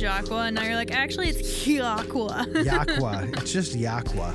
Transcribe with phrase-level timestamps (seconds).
[0.00, 2.44] handle on and now you're like, actually, it's Yakwa.
[2.64, 3.36] Yakwa.
[3.42, 4.32] It's just Yakwa.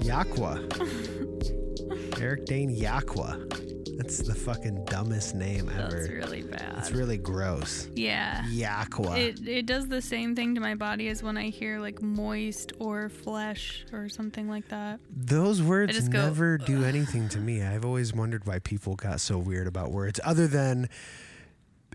[0.00, 0.58] Yakwa.
[2.20, 3.44] Eric Dane Yakwa.
[3.96, 5.90] That's the fucking dumbest name ever.
[5.90, 6.74] That's really bad.
[6.78, 7.88] It's really gross.
[7.94, 8.44] yeah.
[8.48, 9.18] Yakwa.
[9.18, 12.72] It, it does the same thing to my body as when I hear like moist
[12.78, 15.00] or flesh or something like that.
[15.10, 17.62] Those words go, never do anything to me.
[17.62, 20.88] I've always wondered why people got so weird about words, other than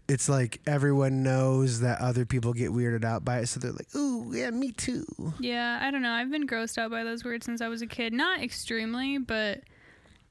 [0.08, 3.94] it's like everyone knows that other people get weirded out by it, so they're like,
[3.96, 5.06] "Ooh, yeah, me too."
[5.40, 6.12] Yeah, I don't know.
[6.12, 8.14] I've been grossed out by those words since I was a kid.
[8.14, 9.62] Not extremely, but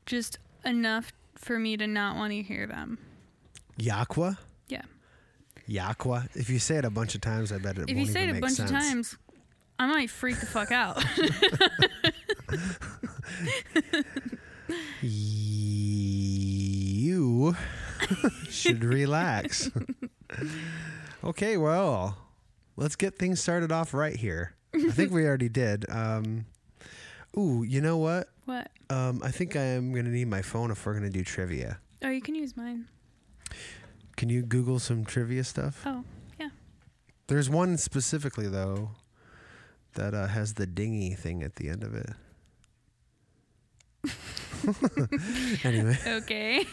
[0.06, 2.98] just enough for me to not want to hear them.
[3.78, 4.36] Yaqua.
[4.68, 4.82] Yeah.
[5.68, 6.28] Yaqua.
[6.34, 7.88] If you say it a bunch of times, I bet it.
[7.88, 8.70] If won't you say it a bunch sense.
[8.70, 9.16] of times,
[9.78, 11.02] I might freak the fuck out.
[15.02, 17.56] you
[18.48, 19.70] should relax.
[21.24, 22.18] okay, well,
[22.76, 24.54] let's get things started off right here.
[24.74, 25.84] I think we already did.
[25.90, 26.46] Um,
[27.36, 28.28] ooh, you know what?
[28.44, 28.70] what?
[28.90, 31.24] Um, I think I am going to need my phone if we're going to do
[31.24, 31.78] trivia.
[32.02, 32.88] Oh, you can use mine.
[34.16, 35.82] Can you Google some trivia stuff?
[35.86, 36.04] Oh,
[36.38, 36.50] yeah.
[37.26, 38.90] There's one specifically, though,
[39.94, 42.10] that uh, has the dingy thing at the end of it.
[45.64, 46.64] anyway, Okay.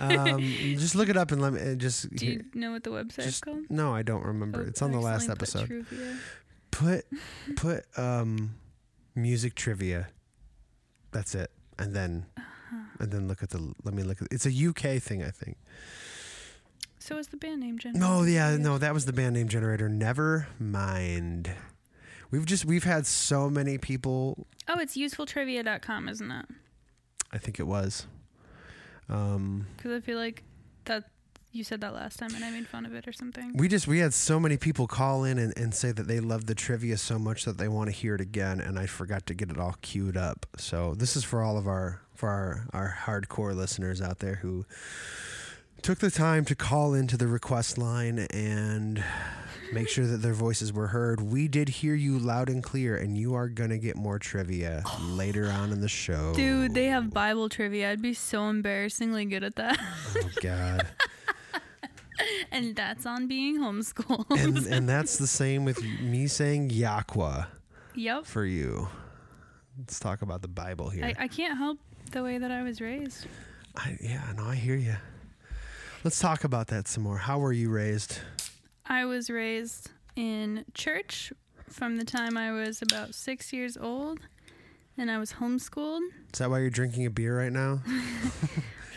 [0.00, 0.40] um,
[0.78, 2.10] just look it up and let me uh, just.
[2.14, 3.64] Do you know what the website is just called?
[3.70, 4.62] no, I don't remember.
[4.62, 7.04] Oh, it's on the last accidentally put episode.
[7.56, 8.54] Put put um
[9.14, 10.08] music trivia.
[11.12, 11.50] That's it.
[11.78, 12.76] And then Uh-huh.
[13.00, 15.56] and then look at the let me look at it's a UK thing, I think.
[16.98, 18.00] So is the band name generator?
[18.06, 19.88] No, yeah, no, that was the band name generator.
[19.88, 21.50] Never mind.
[22.30, 26.46] We've just we've had so many people Oh, it's usefultrivia.com, isn't it?
[27.32, 28.06] I think it was.
[29.08, 30.42] Um Because I feel like
[30.84, 31.04] that
[31.50, 33.52] you said that last time and I made fun of it or something.
[33.54, 36.44] we just we had so many people call in and, and say that they love
[36.46, 39.34] the trivia so much that they want to hear it again and I forgot to
[39.34, 40.46] get it all queued up.
[40.58, 44.66] So this is for all of our for our, our hardcore listeners out there who
[45.82, 49.02] took the time to call into the request line and
[49.72, 51.20] make sure that their voices were heard.
[51.20, 55.50] We did hear you loud and clear and you are gonna get more trivia later
[55.50, 56.34] on in the show.
[56.34, 57.90] Dude, they have Bible trivia.
[57.90, 59.78] I'd be so embarrassingly good at that.
[60.16, 60.86] Oh god.
[62.50, 64.30] and that's on being homeschooled.
[64.30, 67.46] and and that's the same with me saying Yakwa
[67.94, 68.26] yep.
[68.26, 68.88] for you.
[69.78, 71.04] Let's talk about the Bible here.
[71.04, 71.78] I, I can't help
[72.10, 73.26] the way that I was raised.
[73.76, 74.96] I, yeah, no, I hear you.
[76.08, 77.18] Let's talk about that some more.
[77.18, 78.20] How were you raised?
[78.86, 81.34] I was raised in church
[81.68, 84.18] from the time I was about six years old,
[84.96, 86.00] and I was homeschooled.
[86.32, 87.82] Is that why you're drinking a beer right now?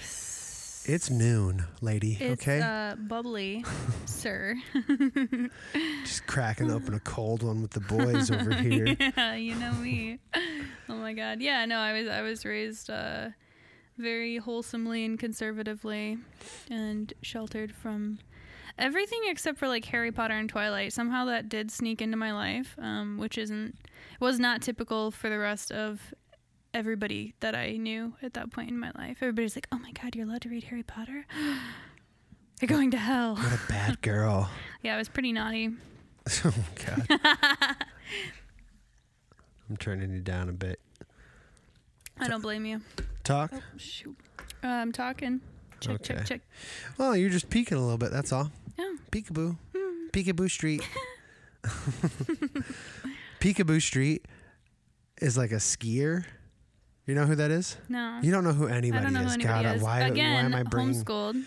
[0.85, 2.16] it's noon, lady.
[2.17, 3.66] It's okay, uh, bubbly,
[4.05, 4.55] sir.
[6.05, 8.95] just cracking open a cold one with the boys over here.
[8.97, 10.19] yeah, you know me.
[10.88, 11.41] Oh my god.
[11.41, 13.31] Yeah, no, I was I was raised uh,
[13.97, 16.18] very wholesomely and conservatively
[16.69, 18.19] and sheltered from
[18.78, 20.94] everything except for like Harry Potter and Twilight.
[20.94, 23.75] Somehow that did sneak into my life, um, which isn't
[24.19, 26.13] was not typical for the rest of
[26.74, 29.18] everybody that I knew at that point in my life.
[29.22, 31.25] Everybody's like, "Oh my god, you're allowed to read Harry Potter?"
[32.61, 33.37] You're going to hell.
[33.37, 34.49] What a bad girl.
[34.84, 35.72] Yeah, I was pretty naughty.
[36.46, 36.53] oh
[36.85, 37.08] God.
[39.70, 40.79] I'm turning you down a bit.
[42.20, 42.82] I don't blame you.
[43.23, 43.52] Talk.
[43.53, 44.16] Oh shoot.
[44.64, 45.41] Uh, I'm talking.
[45.79, 46.14] Check, Okay.
[46.16, 46.41] check, check.
[46.97, 48.12] Well, you're just peeking a little bit.
[48.12, 48.52] That's all.
[48.78, 48.96] Yeah.
[49.12, 49.58] Peekaboo.
[50.12, 50.82] Picabo Street.
[53.40, 54.26] Picabo Street
[55.22, 56.26] is like a skier.
[57.08, 57.78] You know who that is?
[57.90, 58.20] No.
[58.22, 59.35] You don't know who I anybody don't know is.
[59.35, 59.82] who anybody God, is.
[59.82, 61.44] why, Again, why am I bringing homeschooled.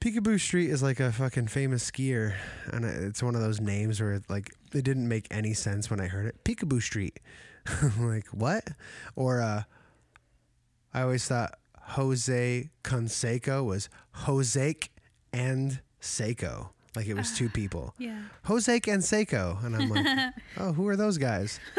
[0.00, 2.34] Picabo Street is like a fucking famous skier,
[2.72, 6.06] and it's one of those names where like it didn't make any sense when I
[6.06, 6.42] heard it.
[6.44, 7.20] Picabo Street,
[7.98, 8.68] like what?
[9.16, 9.64] Or uh,
[10.92, 14.74] I always thought Jose Canseco was Jose
[15.32, 17.94] and Seiko, like it was two people.
[17.98, 18.22] Yeah.
[18.44, 21.60] Jose and Seiko, and I'm like, oh, who are those guys?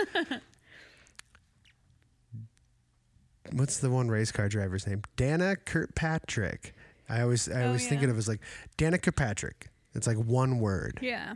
[3.54, 5.02] What's the one race car driver's name?
[5.18, 6.74] Danica Patrick.
[7.10, 8.10] I always I Oh, always think yeah.
[8.10, 8.40] of it as like
[8.78, 9.68] Danica Patrick.
[9.94, 11.34] It's like one word, Yeah.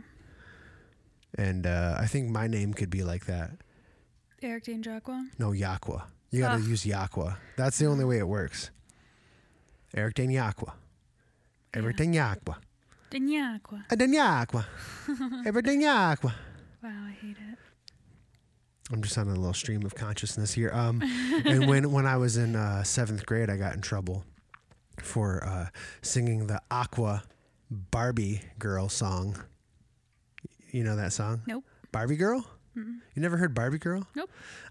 [1.36, 3.50] and uh, I think my name could be like that.
[4.40, 5.26] Eric Dane Jacqua.
[5.38, 6.04] No, Yakwa.
[6.30, 7.36] You got to use Yakwa.
[7.56, 8.70] That's the only way it works.
[9.94, 10.72] Eric Dane Yakwa.
[11.74, 12.56] Eric Dane Yakwa.
[13.10, 13.96] Dane Jacqua.
[13.96, 14.64] Dane Yakwa.
[15.46, 16.32] Eric Dane Yakwa.
[16.82, 17.58] Wow, I hate it.
[18.92, 20.70] I'm just on a little stream of consciousness here.
[20.72, 21.02] Um,
[21.44, 24.24] and when when I was in uh, seventh grade, I got in trouble
[25.02, 25.68] for uh,
[26.02, 27.24] singing the Aqua
[27.70, 29.36] Barbie Girl song.
[30.70, 31.42] You know that song?
[31.46, 31.64] Nope.
[31.92, 32.44] Barbie Girl.
[32.76, 32.98] Mm-mm.
[33.14, 34.06] You never heard Barbie Girl?
[34.14, 34.30] Nope.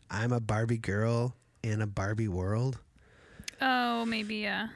[0.10, 1.36] I'm a Barbie girl
[1.72, 2.80] in a Barbie world
[3.62, 4.68] Oh, maybe yeah.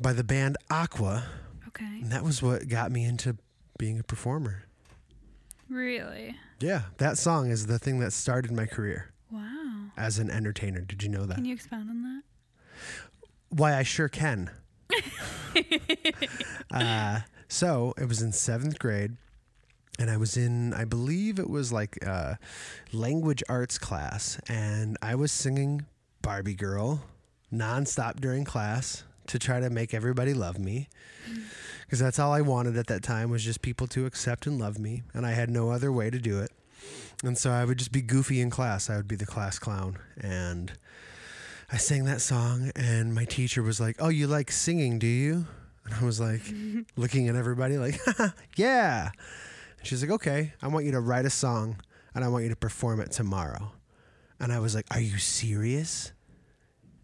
[0.00, 1.24] by the band Aqua,
[1.68, 1.84] Okay.
[1.84, 3.36] and that was what got me into
[3.78, 4.64] being a performer.
[5.68, 6.34] Really?
[6.60, 9.90] Yeah, that song is the thing that started my career Wow.
[9.96, 10.80] as an entertainer.
[10.80, 11.34] Did you know that?
[11.34, 12.22] Can you expound on that?
[13.50, 14.50] Why, I sure can.
[16.72, 19.16] uh, so it was in seventh grade,
[19.98, 22.34] and I was in, I believe it was like uh,
[22.92, 25.86] language arts class, and I was singing
[26.28, 27.00] Barbie Girl
[27.50, 30.90] nonstop during class to try to make everybody love me.
[31.86, 34.78] Because that's all I wanted at that time was just people to accept and love
[34.78, 36.50] me, and I had no other way to do it.
[37.24, 38.90] And so I would just be goofy in class.
[38.90, 40.70] I would be the class clown, and
[41.72, 45.46] I sang that song, and my teacher was like, "Oh, you like singing, do you?"
[45.86, 46.42] And I was like,
[46.96, 47.98] looking at everybody, like,
[48.54, 49.12] "Yeah."
[49.78, 51.78] And she's like, "Okay, I want you to write a song,
[52.14, 53.72] and I want you to perform it tomorrow."
[54.38, 56.12] And I was like, "Are you serious?"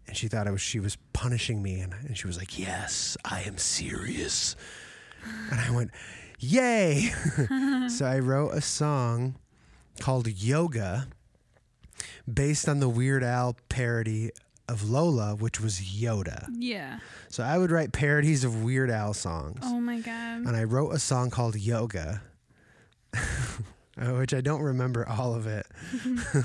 [0.07, 3.17] And she thought I was she was punishing me, and, and she was like, "Yes,
[3.25, 4.55] I am serious."
[5.51, 5.91] And I went,
[6.39, 7.11] "Yay!"
[7.89, 9.35] so I wrote a song
[9.99, 11.07] called "Yoga."
[12.31, 14.31] Based on the Weird Al parody
[14.67, 16.47] of Lola, which was Yoda.
[16.57, 16.99] Yeah.
[17.29, 19.59] So I would write parodies of Weird Al songs.
[19.63, 20.45] Oh my god.
[20.45, 22.21] And I wrote a song called Yoga,
[23.97, 25.67] which I don't remember all of it.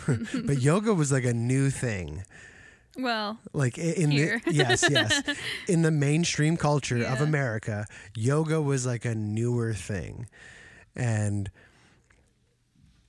[0.46, 2.24] but yoga was like a new thing.
[2.98, 4.40] Well, Like in Here.
[4.44, 5.22] the yes, yes.
[5.69, 10.26] In the mainstream culture of America, yoga was like a newer thing.
[10.96, 11.50] And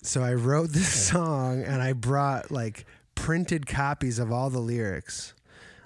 [0.04, 2.86] so I wrote this song and I brought like
[3.16, 5.34] printed copies of all the lyrics.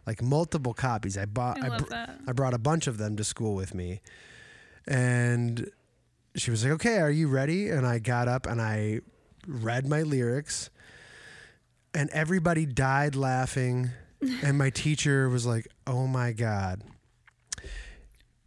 [0.06, 1.18] Like multiple copies.
[1.18, 1.96] I bought I I, br-
[2.28, 4.02] I brought a bunch of them to school with me.
[4.88, 5.72] And
[6.36, 9.00] she was like, "Okay, are you ready?" And I got up and I
[9.48, 10.70] read my lyrics.
[11.96, 13.90] And everybody died laughing.
[14.44, 16.82] and my teacher was like, "Oh my god.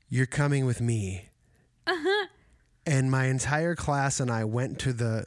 [0.08, 1.28] You're coming with me."
[2.86, 5.24] And my entire class and I went to the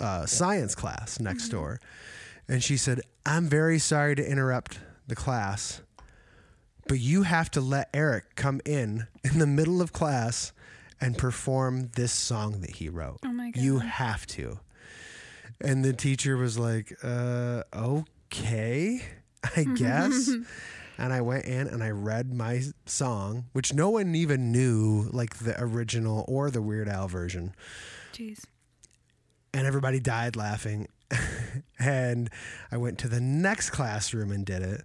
[0.00, 1.78] uh, science class next door.
[2.48, 5.82] And she said, I'm very sorry to interrupt the class,
[6.86, 10.52] but you have to let Eric come in in the middle of class
[11.00, 13.18] and perform this song that he wrote.
[13.24, 13.62] Oh my god.
[13.62, 14.58] You have to.
[15.60, 19.02] And the teacher was like, uh, okay,
[19.56, 20.28] I guess.
[20.98, 25.38] and I went in and I read my song, which no one even knew, like
[25.38, 27.54] the original or the Weird Al version.
[28.12, 28.44] Jeez.
[29.52, 30.88] And everybody died laughing.
[31.78, 32.28] and
[32.70, 34.82] I went to the next classroom and did it.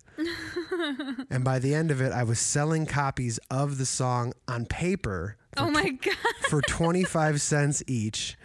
[1.30, 5.38] and by the end of it, I was selling copies of the song on paper
[5.58, 6.16] Oh my god.
[6.50, 8.38] for 25 cents each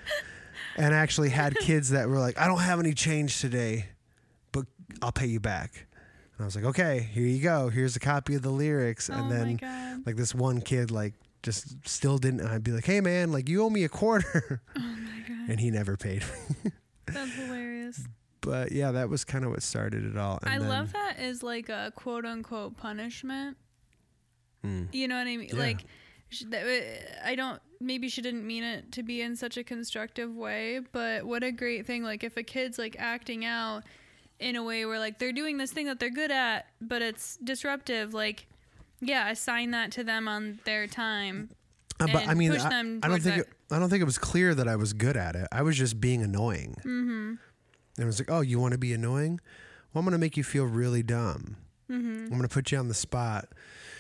[0.79, 3.87] and actually had kids that were like i don't have any change today
[4.53, 4.65] but
[5.03, 5.87] i'll pay you back
[6.37, 9.27] and i was like okay here you go here's a copy of the lyrics and
[9.27, 13.01] oh then like this one kid like just still didn't and i'd be like hey
[13.01, 15.51] man like you owe me a quarter Oh my god.
[15.51, 16.23] and he never paid
[16.65, 16.71] me
[17.07, 18.01] That's hilarious.
[18.41, 21.19] but yeah that was kind of what started it all and I then- love that
[21.19, 23.57] as like a quote unquote punishment.
[24.67, 24.89] Mm.
[24.93, 25.49] You know what I mean?
[25.53, 25.57] Yeah.
[25.59, 25.85] Like,
[26.53, 26.57] uh,
[27.25, 27.61] I don't.
[27.81, 31.53] Maybe she didn't mean it to be in such a constructive way, but what a
[31.53, 32.03] great thing!
[32.03, 33.85] Like, if a kid's like acting out
[34.41, 37.37] in a way where like they're doing this thing that they're good at, but it's
[37.37, 38.15] disruptive.
[38.15, 38.47] Like,
[39.01, 41.51] yeah, assign that to them on their time.
[42.01, 44.55] Uh, but i mean I, I don't think it, i don't think it was clear
[44.55, 47.35] that i was good at it i was just being annoying Mm-hmm.
[47.99, 49.41] And it was like, oh, you want to be annoying?
[49.93, 51.57] Well, I'm going to make you feel really dumb.
[51.91, 52.25] Mm-hmm.
[52.25, 53.49] I'm going to put you on the spot,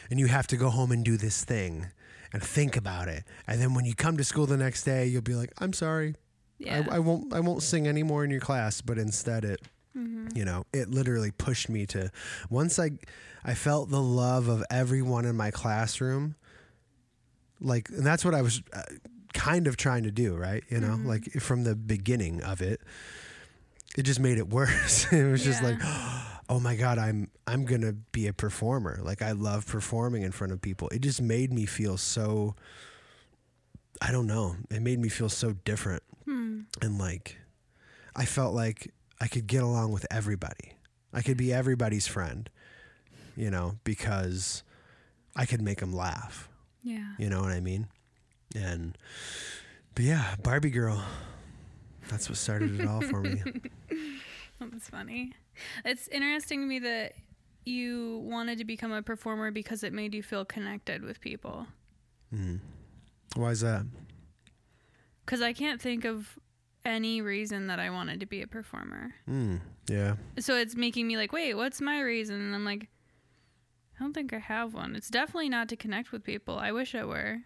[0.08, 1.88] and you have to go home and do this thing
[2.32, 3.24] and think about it.
[3.46, 6.14] And then when you come to school the next day, you'll be like, I'm sorry.
[6.58, 6.82] Yeah.
[6.90, 8.80] I, I won't I won't sing anymore in your class.
[8.80, 9.60] But instead, it
[9.96, 10.28] mm-hmm.
[10.36, 12.10] you know it literally pushed me to
[12.50, 12.90] once I
[13.44, 16.34] I felt the love of everyone in my classroom.
[17.60, 18.82] Like, and that's what I was uh,
[19.34, 20.62] kind of trying to do, right?
[20.68, 21.06] You know, Mhm.
[21.06, 22.80] like from the beginning of it,
[23.96, 25.12] it just made it worse.
[25.12, 25.76] it was just Yeah.
[26.34, 29.00] like, oh my god, I'm I'm gonna be a performer.
[29.02, 30.88] Like I love performing in front of people.
[30.88, 32.54] It just made me feel so.
[34.00, 34.56] I don't know.
[34.70, 36.60] It made me feel so different Hmm.
[36.82, 37.36] and like
[38.14, 40.74] I felt like I could get along with everybody.
[41.12, 42.48] I could be everybody's friend,
[43.36, 44.62] you know, because
[45.34, 46.48] I could make them laugh.
[46.82, 47.14] Yeah.
[47.18, 47.88] You know what I mean?
[48.54, 48.96] And
[49.94, 51.02] but yeah, Barbie girl.
[52.08, 53.42] That's what started it all for me.
[54.70, 55.32] That's funny.
[55.84, 57.14] It's interesting to me that
[57.64, 61.66] you wanted to become a performer because it made you feel connected with people.
[62.34, 62.60] Mm.
[63.36, 63.86] Why is that?
[65.24, 66.38] Because I can't think of
[66.84, 69.14] any reason that I wanted to be a performer.
[69.28, 69.60] Mm.
[69.88, 70.14] Yeah.
[70.38, 72.36] So it's making me like, wait, what's my reason?
[72.36, 72.88] And I'm like,
[73.98, 74.96] I don't think I have one.
[74.96, 76.58] It's definitely not to connect with people.
[76.58, 77.38] I wish I were.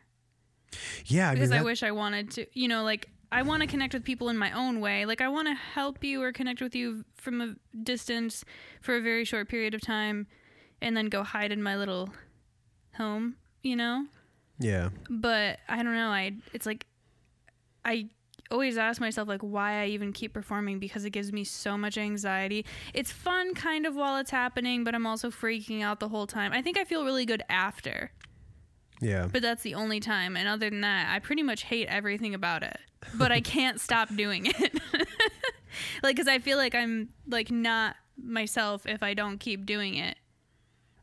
[1.07, 3.67] Yeah, I because mean, I wish I wanted to, you know, like I want to
[3.67, 5.07] connect with people in my own way.
[5.07, 8.45] Like I want to help you or connect with you from a distance
[8.83, 10.27] for a very short period of time
[10.83, 12.11] and then go hide in my little
[12.95, 14.07] home, you know?
[14.59, 14.91] yeah.
[15.09, 16.87] But I don't know, I it's like
[17.85, 18.11] I
[18.51, 21.97] always ask myself like why I even keep performing because it gives me so much
[21.97, 22.67] anxiety.
[22.93, 26.53] It's fun kind of while it's happening, but I'm also freaking out the whole time.
[26.53, 28.12] I think I feel really good after.
[29.02, 29.26] Yeah.
[29.30, 30.37] But that's the only time.
[30.37, 32.78] And other than that, I pretty much hate everything about it.
[33.14, 34.80] But I can't stop doing it.
[36.02, 40.16] like, because I feel like I'm like not myself if I don't keep doing it.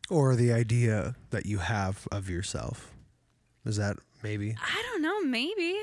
[0.10, 2.96] Or the idea that you have of yourself.
[3.65, 4.56] Is that maybe?
[4.60, 5.77] I don't know, maybe.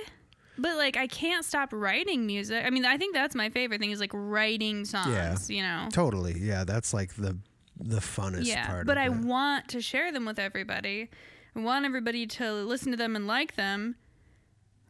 [0.58, 2.64] But like, I can't stop writing music.
[2.64, 5.54] I mean, I think that's my favorite thing is like writing songs, yeah.
[5.54, 5.88] you know?
[5.92, 6.38] Totally.
[6.40, 7.36] Yeah, that's like the
[7.78, 8.46] the funnest part.
[8.46, 8.66] yeah.
[8.66, 9.12] part But I it.
[9.12, 11.10] want to share them with everybody.
[11.56, 13.96] I want everybody to listen to them and like them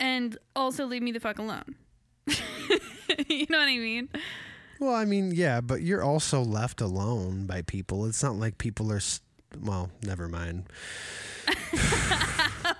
[0.00, 1.76] and also leave me the fuck alone.
[2.26, 4.08] you know what I mean?
[4.80, 8.04] Well, I mean, yeah, but you're also left alone by people.
[8.06, 9.00] It's not like people are.
[9.62, 10.64] well, never mind.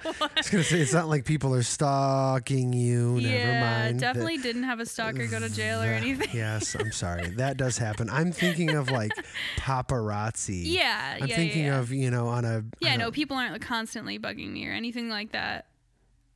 [0.21, 3.21] I was gonna say it's not like people are stalking you.
[3.21, 4.01] never yeah, mind.
[4.01, 6.29] That- definitely didn't have a stalker go to jail or anything.
[6.33, 7.29] yes, I'm sorry.
[7.31, 8.09] That does happen.
[8.11, 9.13] I'm thinking of like
[9.59, 10.63] paparazzi.
[10.65, 11.19] Yeah, yeah.
[11.23, 11.79] I'm yeah, thinking yeah, yeah.
[11.81, 14.73] of you know on a Yeah, on no, a- people aren't constantly bugging me or
[14.73, 15.67] anything like that.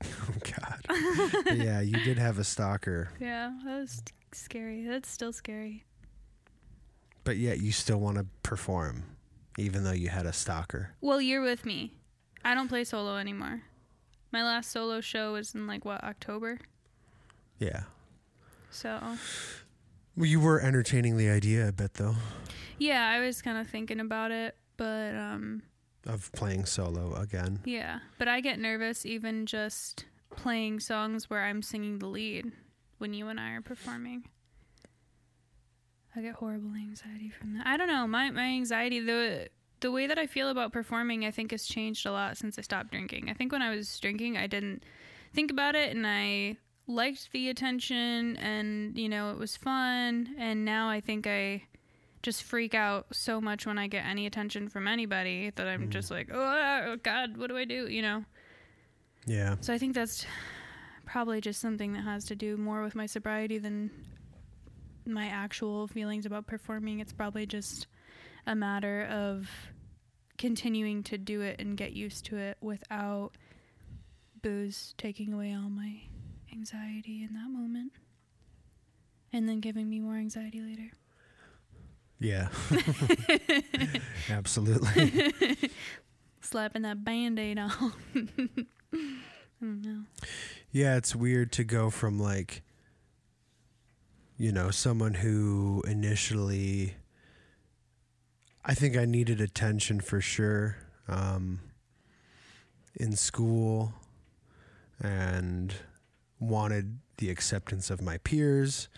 [0.02, 1.46] Oh God.
[1.56, 4.84] Yeah, you did have a stalker, Yeah, that was scary.
[4.86, 5.84] That's still scary.
[7.24, 9.04] but yet you still want to perform,
[9.58, 10.90] even though you had a stalker.
[11.02, 11.92] Well, you're with me.
[12.44, 13.62] I don't play solo anymore.
[14.32, 16.58] My last solo show was in like what October.
[17.58, 17.82] Yeah.
[18.70, 18.98] So
[20.16, 22.16] Well, you were entertaining the idea a bit though
[22.80, 25.62] yeah, I was kind of thinking about it, but um,
[26.06, 27.60] of playing solo again.
[27.64, 28.00] yeah.
[28.18, 32.50] But I get nervous even just playing songs where I'm singing the lead
[32.98, 34.24] when you and I are performing.
[36.16, 37.66] I get horrible anxiety from that.
[37.66, 38.06] I don't know.
[38.06, 39.48] My my anxiety the
[39.80, 42.62] the way that I feel about performing I think has changed a lot since I
[42.62, 43.30] stopped drinking.
[43.30, 44.84] I think when I was drinking I didn't
[45.32, 46.56] think about it and I
[46.86, 51.62] liked the attention and you know it was fun and now I think I
[52.22, 55.90] just freak out so much when I get any attention from anybody that I'm mm-hmm.
[55.90, 57.88] just like, oh God, what do I do?
[57.88, 58.24] You know.
[59.26, 59.56] Yeah.
[59.60, 60.26] So I think that's
[61.06, 63.90] probably just something that has to do more with my sobriety than
[65.06, 67.00] my actual feelings about performing.
[67.00, 67.86] It's probably just
[68.46, 69.48] a matter of
[70.38, 73.32] continuing to do it and get used to it without
[74.42, 76.00] booze taking away all my
[76.52, 77.92] anxiety in that moment
[79.32, 80.90] and then giving me more anxiety later.
[82.18, 82.48] Yeah.
[84.30, 85.70] Absolutely.
[86.40, 87.70] Slapping that band aid on.
[88.92, 88.98] I
[89.60, 90.02] don't know.
[90.72, 92.62] Yeah, it's weird to go from like
[94.40, 96.94] you know, someone who initially
[98.64, 100.76] I think I needed attention for sure
[101.08, 101.60] um
[102.98, 103.92] in school
[105.00, 105.74] and
[106.38, 108.88] wanted the acceptance of my peers.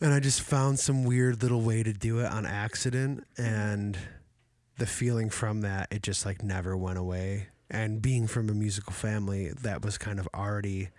[0.00, 3.24] And I just found some weird little way to do it on accident.
[3.36, 3.98] And
[4.78, 7.48] the feeling from that it just like never went away.
[7.70, 10.90] And being from a musical family that was kind of already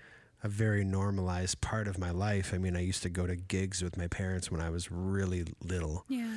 [0.43, 2.53] a very normalized part of my life.
[2.53, 5.45] I mean i used to go to gigs with my parents when i was really
[5.63, 6.05] little.
[6.09, 6.35] Yeah.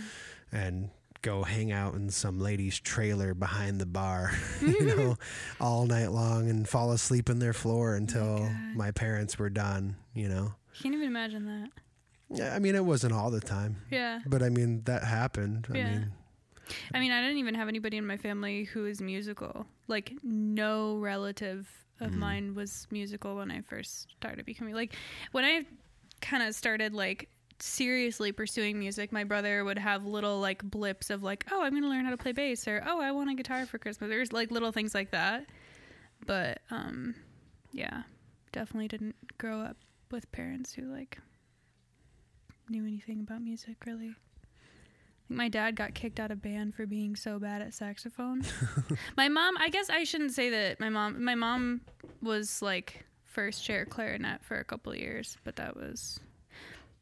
[0.52, 0.90] and
[1.22, 5.16] go hang out in some lady's trailer behind the bar you know
[5.60, 8.50] all night long and fall asleep in their floor until God.
[8.74, 11.68] my parents were done you know Can't even imagine that.
[12.38, 14.20] yeah i mean it wasn't all the time Yeah.
[14.26, 15.90] but i mean that happened i Yeah.
[15.92, 16.12] mean
[16.94, 19.66] I mean, I didn't even have anybody in my family who is musical.
[19.88, 22.16] Like, no relative of Mm.
[22.18, 24.94] mine was musical when I first started becoming like
[25.32, 25.64] when I
[26.20, 27.28] kind of started like
[27.62, 29.12] seriously pursuing music.
[29.12, 32.16] My brother would have little like blips of like, oh, I'm gonna learn how to
[32.16, 34.08] play bass, or oh, I want a guitar for Christmas.
[34.08, 35.46] There's like little things like that.
[36.26, 37.14] But um,
[37.72, 38.02] yeah,
[38.52, 39.76] definitely didn't grow up
[40.10, 41.18] with parents who like
[42.68, 44.08] knew anything about music really.
[44.08, 48.44] I think my dad got kicked out of band for being so bad at saxophone.
[49.16, 51.82] my mom, I guess I shouldn't say that my mom my mom
[52.20, 56.20] was like first chair clarinet for a couple of years, but that was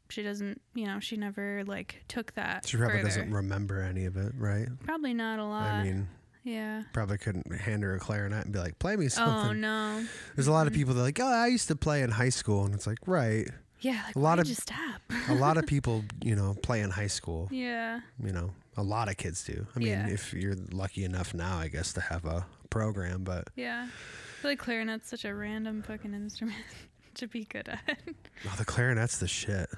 [0.09, 2.67] she doesn't, you know, she never like took that.
[2.67, 3.07] She probably further.
[3.09, 4.67] doesn't remember any of it, right?
[4.83, 5.71] Probably not a lot.
[5.71, 6.07] I mean,
[6.43, 6.83] yeah.
[6.93, 9.49] probably couldn't hand her a clarinet and be like, "Play me oh, something.
[9.49, 10.05] Oh no.
[10.35, 12.29] There's a lot of people that are like, "Oh, I used to play in high
[12.29, 13.47] school," and it's like, right.
[13.81, 15.01] Yeah, like A lot of- you stop?
[15.29, 17.47] A lot of people, you know, play in high school.
[17.51, 18.01] yeah.
[18.21, 19.65] You know, a lot of kids do.
[19.75, 20.07] I mean, Yeah.
[20.07, 23.87] if you're lucky enough now, I guess to have a program, but Yeah.
[23.87, 26.57] I feel like clarinet's such a random fucking instrument
[27.15, 27.99] to be good at.
[28.45, 29.69] oh, the clarinet's the shit.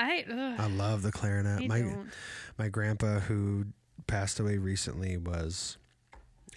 [0.00, 1.62] I ugh, I love the clarinet.
[1.62, 2.08] I my don't.
[2.58, 3.66] my grandpa who
[4.06, 5.76] passed away recently was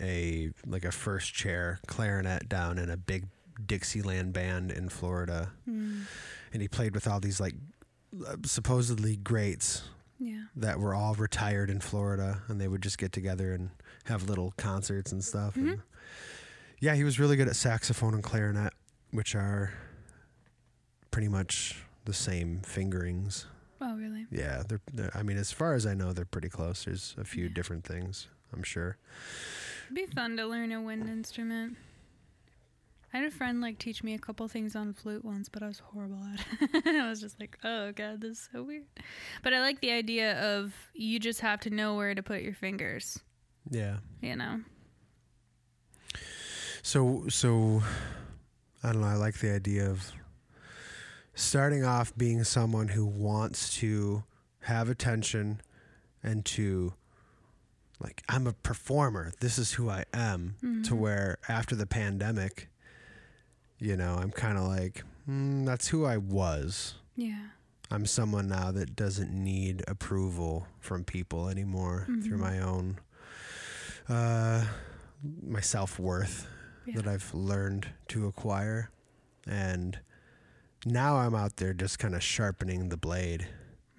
[0.01, 3.25] a like a first chair clarinet down in a big
[3.65, 6.03] Dixieland band in Florida Mm,
[6.53, 7.53] and he played with all these like
[8.27, 9.83] uh, supposedly greats
[10.19, 10.43] yeah.
[10.55, 13.69] that were all retired in Florida and they would just get together and
[14.05, 15.81] have little concerts and stuff and Mhm.
[16.79, 18.73] yeah he was really good at saxophone and clarinet
[19.11, 19.73] which are
[21.11, 23.45] pretty much the same fingerings
[23.81, 24.25] Oh really?
[24.31, 27.23] yeah they're, they're i mean as far as i know they're pretty close there's a
[27.25, 27.53] few Yeah.
[27.53, 28.97] different things i'm sure
[29.85, 31.77] It'd be fun to learn a wind instrument.
[33.13, 35.67] I had a friend like teach me a couple things on flute once, but I
[35.67, 36.39] was horrible at
[36.73, 36.87] it.
[36.95, 38.85] I was just like, oh god, this is so weird.
[39.43, 42.55] But I like the idea of you just have to know where to put your
[42.55, 43.19] fingers.
[43.69, 44.61] yeah You know?
[46.81, 47.83] So so
[48.83, 50.11] I don't know, I like the idea of
[51.35, 54.23] starting off being someone who wants to
[54.61, 55.59] have attention
[56.21, 56.93] and to
[57.99, 59.31] like I'm a performer.
[59.39, 60.97] This is who I am to Mhm.
[60.97, 62.69] where after the pandemic
[63.79, 66.95] you know, I'm kind of like mm, that's who I was.
[67.15, 67.47] Yeah.
[67.91, 72.39] I'm someone now that doesn't need approval from people anymore through Mhm.
[72.39, 72.99] my own
[74.09, 74.65] uh
[75.41, 76.47] my self-worth
[76.85, 76.95] Yeah.
[76.97, 78.89] that I've learned to acquire.
[79.47, 79.99] And
[80.85, 83.47] now I'm out there just kind of sharpening the blade.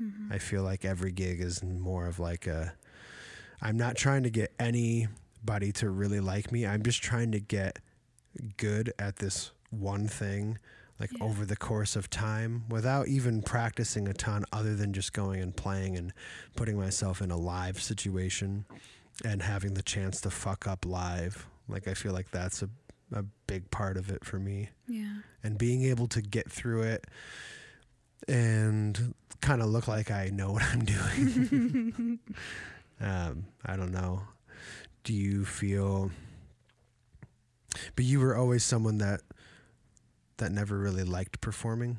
[0.01, 0.33] Mhm.
[0.33, 2.75] I feel like every gig is more of like a
[3.63, 6.67] I'm not trying to get anybody to really like me.
[6.67, 7.79] I'm just trying to get
[8.57, 10.59] good at this one thing
[11.01, 11.25] like Yeah.
[11.25, 15.57] over the course of time without even practicing a ton other than just going and
[15.57, 16.13] playing and
[16.57, 18.65] putting myself in a live situation
[19.25, 21.47] and having the chance to fuck up live.
[21.69, 22.69] Like I feel like that's a
[23.15, 25.19] a big part of it for me yeah.
[25.43, 27.07] and being able to get through it
[28.29, 32.19] and kind of look like I know what I'm doing.
[33.01, 34.23] um, I don't know.
[35.05, 36.11] Do you feel?
[37.97, 39.21] But you were always someone that
[40.39, 41.99] that never really liked performing.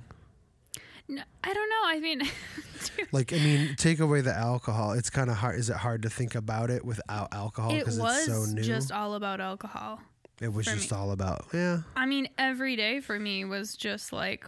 [1.08, 1.82] No, I don't know.
[1.86, 2.24] I mean,
[3.12, 4.94] Like, I mean, take away the alcohol.
[4.94, 5.60] It's kind of hard.
[5.60, 8.62] Is it hard to think about it without alcohol it because was it's so new?
[8.62, 10.02] just all about alcohol.
[10.42, 10.98] It was just me.
[10.98, 11.80] all about yeah.
[11.96, 14.46] I mean, every day for me was just like,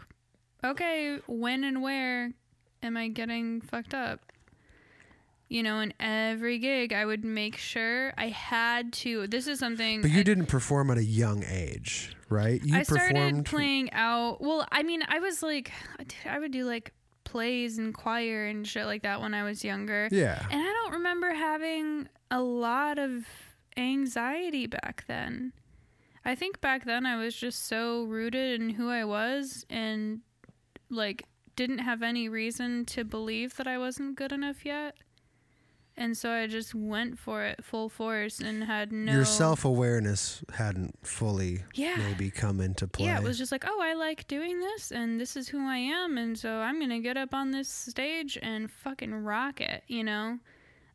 [0.64, 2.32] okay, when and where
[2.84, 4.20] am I getting fucked up?
[5.50, 9.28] You know, in every gig I would make sure I had to.
[9.28, 10.02] This is something.
[10.02, 12.62] But you I, didn't perform at a young age, right?
[12.64, 14.42] You I started playing out.
[14.42, 15.72] Well, I mean, I was like,
[16.26, 16.92] I would do like
[17.24, 20.10] plays and choir and shit like that when I was younger.
[20.12, 20.46] Yeah.
[20.50, 23.26] And I don't remember having a lot of
[23.78, 25.54] anxiety back then.
[26.28, 30.20] I think back then I was just so rooted in who I was and
[30.90, 31.24] like
[31.56, 34.96] didn't have any reason to believe that I wasn't good enough yet.
[35.96, 40.44] And so I just went for it full force and had no Your self awareness
[40.54, 41.96] hadn't fully Yeah.
[41.96, 43.06] maybe come into play.
[43.06, 45.78] Yeah, it was just like, oh, I like doing this, and this is who I
[45.78, 50.04] am, and so I'm gonna get up on this stage and fucking rock it, you
[50.04, 50.38] know.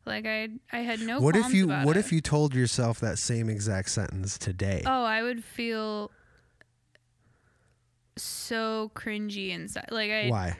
[0.05, 1.19] Like I, I had no.
[1.19, 1.99] what if you what it.
[2.01, 4.83] if you told yourself that same exact sentence today?
[4.85, 6.11] Oh, I would feel
[8.17, 9.87] so cringy inside.
[9.91, 10.57] Like I, Why?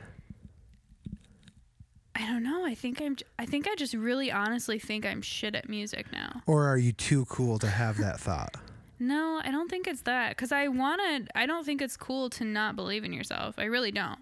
[2.15, 2.65] I don't know.
[2.65, 3.17] I think I'm.
[3.37, 6.41] I think I just really honestly think I'm shit at music now.
[6.45, 8.55] Or are you too cool to have that thought?
[8.99, 10.29] No, I don't think it's that.
[10.29, 11.29] Because I wanted.
[11.35, 13.55] I don't think it's cool to not believe in yourself.
[13.57, 14.19] I really don't.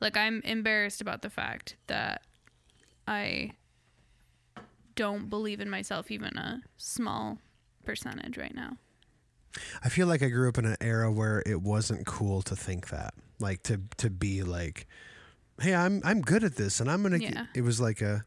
[0.00, 2.22] Like I'm embarrassed about the fact that
[3.06, 3.52] I
[4.94, 7.38] don't believe in myself even a small
[7.84, 8.76] percentage right now.
[9.84, 12.88] I feel like I grew up in an era where it wasn't cool to think
[12.88, 13.14] that.
[13.38, 14.86] Like to to be like,
[15.60, 17.46] "Hey, I'm I'm good at this and I'm going to Yeah.
[17.54, 18.24] It was like a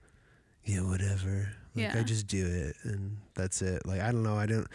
[0.65, 1.49] yeah, whatever.
[1.75, 3.85] Like I just do it and that's it.
[3.85, 4.67] Like I don't know, I don't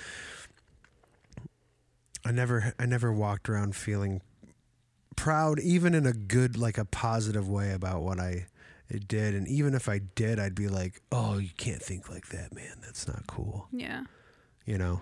[2.24, 4.20] I never I never walked around feeling
[5.16, 8.46] proud even in a good like a positive way about what I
[8.90, 12.28] It did, and even if I did, I'd be like, "Oh, you can't think like
[12.30, 12.78] that, man.
[12.82, 14.04] That's not cool." Yeah.
[14.66, 15.00] You know.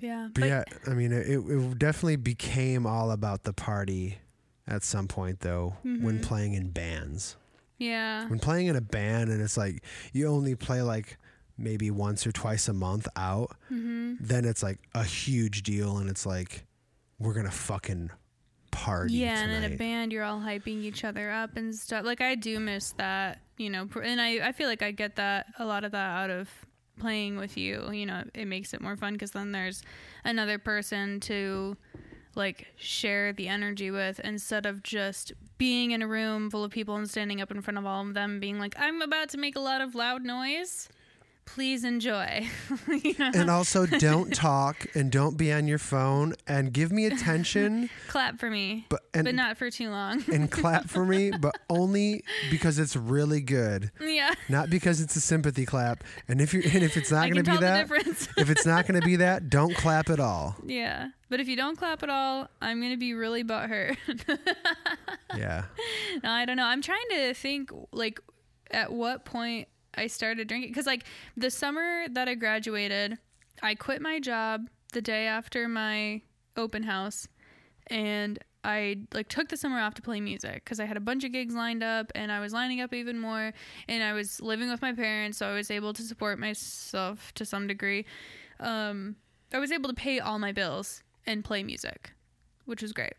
[0.00, 0.28] Yeah.
[0.34, 4.18] But, yeah, I mean, it, it definitely became all about the party
[4.66, 6.22] at some point, though, when Mhm.
[6.22, 7.36] playing in bands.
[7.78, 8.26] Yeah.
[8.28, 11.18] When playing in a band and it's like you only play like
[11.58, 16.08] maybe once or twice a month out, hmm then it's like a huge deal and
[16.08, 16.64] it's like,
[17.18, 18.10] we're going to fucking
[18.72, 19.14] party.
[19.14, 22.04] Yeah, and in a band, you're all hyping each other up and stuff.
[22.04, 25.46] Like I do miss that, you know, and I I feel like I get that
[25.60, 26.48] a lot of that out of
[26.98, 27.90] playing with you.
[27.92, 29.82] You know, it makes it more fun because then there's
[30.24, 31.76] another person to
[32.34, 36.96] like share the energy with instead of just being in a room full of people
[36.96, 39.54] and standing up in front of all of them being like i'm about to make
[39.54, 40.88] a lot of loud noise
[41.54, 42.48] please enjoy
[42.88, 43.30] You know?
[43.34, 48.38] And also, don't talk and don't be on your phone and give me attention, clap
[48.38, 52.24] for me but and but not for too long and clap for me, but only
[52.50, 56.04] because it's really good, yeah not because it's a sympathy clap.
[56.28, 57.90] And if you're and if it's not going to be that,
[58.36, 60.56] if it's not going to be that, don't clap at all.
[60.64, 61.08] Yeah.
[61.28, 63.96] But if you don't clap at all, I'm going to be really butthurt.
[65.36, 65.64] Yeah.
[66.22, 66.64] no, I don't know.
[66.66, 68.20] I'm trying to think, like,
[68.70, 70.70] at what point I started drinking.
[70.70, 71.04] Because, like,
[71.36, 73.18] the summer that I graduated,
[73.62, 76.22] I quit my job the day after my
[76.56, 77.28] open house.
[77.88, 81.24] And I, like, took the summer off to play music because I had a bunch
[81.24, 83.52] of gigs lined up and I was lining up even more.
[83.88, 87.44] And I was living with my parents, so I was able to support myself to
[87.44, 88.04] some degree.
[88.60, 89.16] Um,
[89.52, 92.12] I was able to pay all my bills and play music,
[92.64, 93.14] which was great.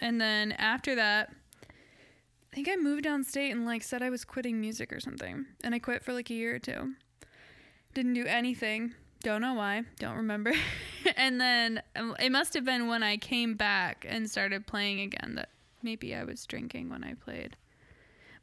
[0.00, 1.32] And then after that,
[2.52, 5.46] I think I moved downstate and like said I was quitting music or something.
[5.62, 6.94] And I quit for like a year or two.
[7.94, 8.94] Didn't do anything.
[9.22, 9.82] Don't know why.
[9.98, 10.52] Don't remember.
[11.16, 15.34] and then um, it must have been when I came back and started playing again
[15.34, 15.50] that
[15.82, 17.56] maybe I was drinking when I played.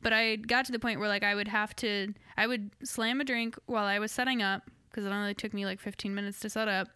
[0.02, 3.22] But I got to the point where like I would have to I would slam
[3.22, 6.40] a drink while I was setting up because it only took me like 15 minutes
[6.42, 6.90] to set up.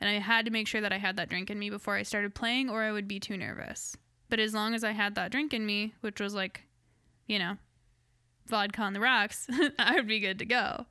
[0.00, 2.02] And I had to make sure that I had that drink in me before I
[2.02, 3.96] started playing or I would be too nervous.
[4.32, 6.62] But as long as I had that drink in me, which was like,
[7.26, 7.58] you know,
[8.46, 9.46] vodka on the rocks,
[9.78, 10.86] I would be good to go.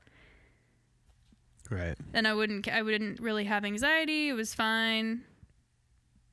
[1.72, 1.98] Right.
[2.14, 4.30] And I wouldn't I wouldn't really have anxiety.
[4.30, 5.24] It was fine.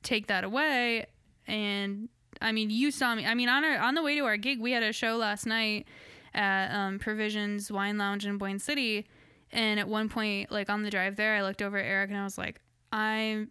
[0.03, 1.07] Take that away
[1.47, 2.09] and
[2.43, 3.25] I mean, you saw me.
[3.25, 5.47] I mean, on our on the way to our gig, we had a show last
[5.47, 5.87] night
[6.35, 9.07] at um, Provisions Wine Lounge in Boyne City,
[9.51, 12.19] and at one point, like on the drive there, I looked over at Eric and
[12.19, 13.47] I was like, I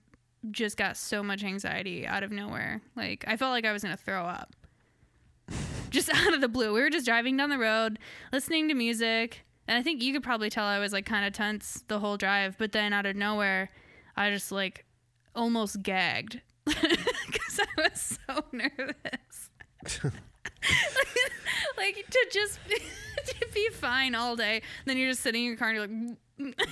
[0.50, 2.80] just got so much anxiety out of nowhere.
[2.96, 4.54] Like I felt like I was gonna throw up,
[5.90, 6.72] just out of the blue.
[6.72, 7.98] We were just driving down the road,
[8.32, 11.32] listening to music, and I think you could probably tell I was like kind of
[11.32, 12.56] tense the whole drive.
[12.58, 13.70] But then out of nowhere,
[14.16, 14.84] I just like
[15.34, 19.50] almost gagged because I was so nervous.
[21.76, 22.58] like to just
[23.26, 26.68] to be fine all day, then you're just sitting in your car and you're like,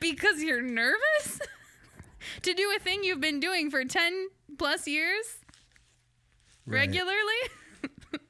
[0.00, 1.40] because you're nervous
[2.42, 4.28] to do a thing you've been doing for ten
[4.58, 5.24] plus years
[6.66, 6.80] Right.
[6.80, 7.40] regularly.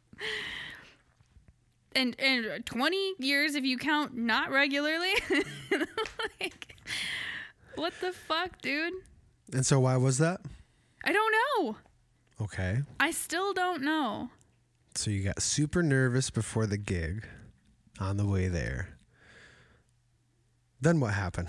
[1.97, 5.13] And and 20 years if you count not regularly.
[6.41, 6.77] like
[7.75, 8.93] what the fuck, dude?
[9.53, 10.41] And so why was that?
[11.05, 11.77] I don't know.
[12.41, 12.83] Okay.
[13.01, 14.31] I still don't know.
[14.95, 17.27] So you got super nervous before the gig
[17.99, 18.91] on the way there.
[20.81, 21.49] Then what happened?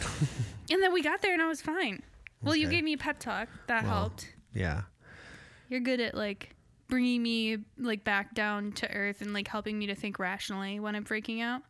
[0.72, 2.02] And then we got there and I was fine.
[2.44, 3.50] Well, you gave me a pep talk.
[3.68, 3.94] That Well.
[3.94, 4.34] helped.
[4.54, 4.84] yeah.
[5.70, 6.56] You're good at like
[6.90, 10.96] bringing me like back down to earth and like helping me to think rationally when
[10.96, 11.62] I'm freaking out.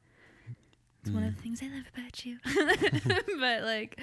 [1.01, 1.43] It's one of the mm.
[1.43, 2.37] things I love about you.
[3.39, 3.99] but like,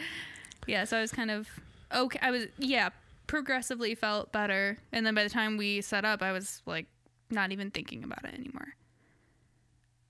[0.66, 1.48] yeah, so I was kind of
[1.94, 2.18] okay.
[2.22, 2.90] I was yeah,
[3.26, 6.86] progressively felt better, and then by the time we set up, I was like
[7.30, 8.74] not even thinking about it anymore.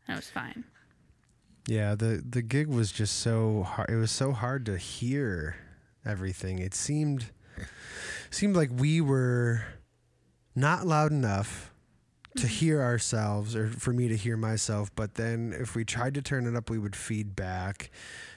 [0.07, 0.65] And I was fine.
[1.67, 3.91] Yeah, the the gig was just so hard.
[3.91, 5.57] It was so hard to hear
[6.05, 6.59] everything.
[6.59, 7.31] It seemed
[8.31, 9.65] seemed like we were
[10.55, 11.73] not loud enough
[12.37, 12.55] to mm-hmm.
[12.55, 16.47] hear ourselves or for me to hear myself, but then if we tried to turn
[16.47, 17.91] it up, we would feed back.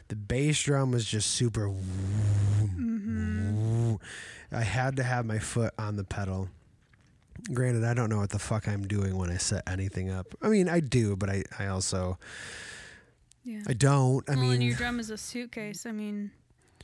[0.08, 3.95] The bass drum was just super mm-hmm.
[4.52, 6.50] I had to have my foot on the pedal.
[7.54, 10.28] Granted, I don't know what the fuck I'm doing when I set anything up.
[10.41, 12.19] I mean, I do, but I, I also
[13.43, 13.62] Yeah.
[13.67, 14.28] I don't.
[14.30, 15.86] I well, and mean, your drum is a suitcase.
[15.86, 16.32] I mean,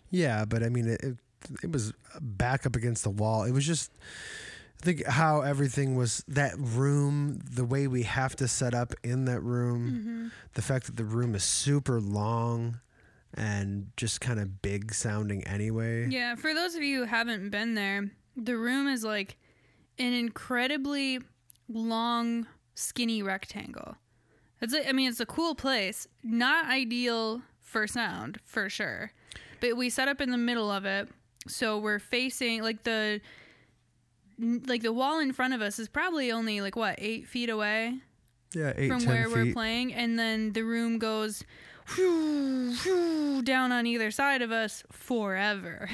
[0.09, 1.17] yeah, but I mean, it, it
[1.63, 3.43] it was back up against the wall.
[3.43, 3.91] It was just,
[4.81, 9.25] I think how everything was that room, the way we have to set up in
[9.25, 10.27] that room, mm-hmm.
[10.53, 12.79] the fact that the room is super long
[13.33, 16.07] and just kind of big sounding anyway.
[16.09, 19.37] Yeah, for those of you who haven't been there, the room is like
[19.99, 21.19] an incredibly
[21.67, 23.95] long skinny rectangle.
[24.61, 29.11] It's I mean it's a cool place, not ideal for sound for sure.
[29.59, 31.09] But we set up in the middle of it,
[31.47, 33.21] so we're facing like the
[34.39, 37.99] like the wall in front of us is probably only like what eight feet away
[38.53, 41.43] Yeah, eight, from 10 where we're playing, and then the room goes
[41.95, 45.89] whew, whew, down on either side of us forever.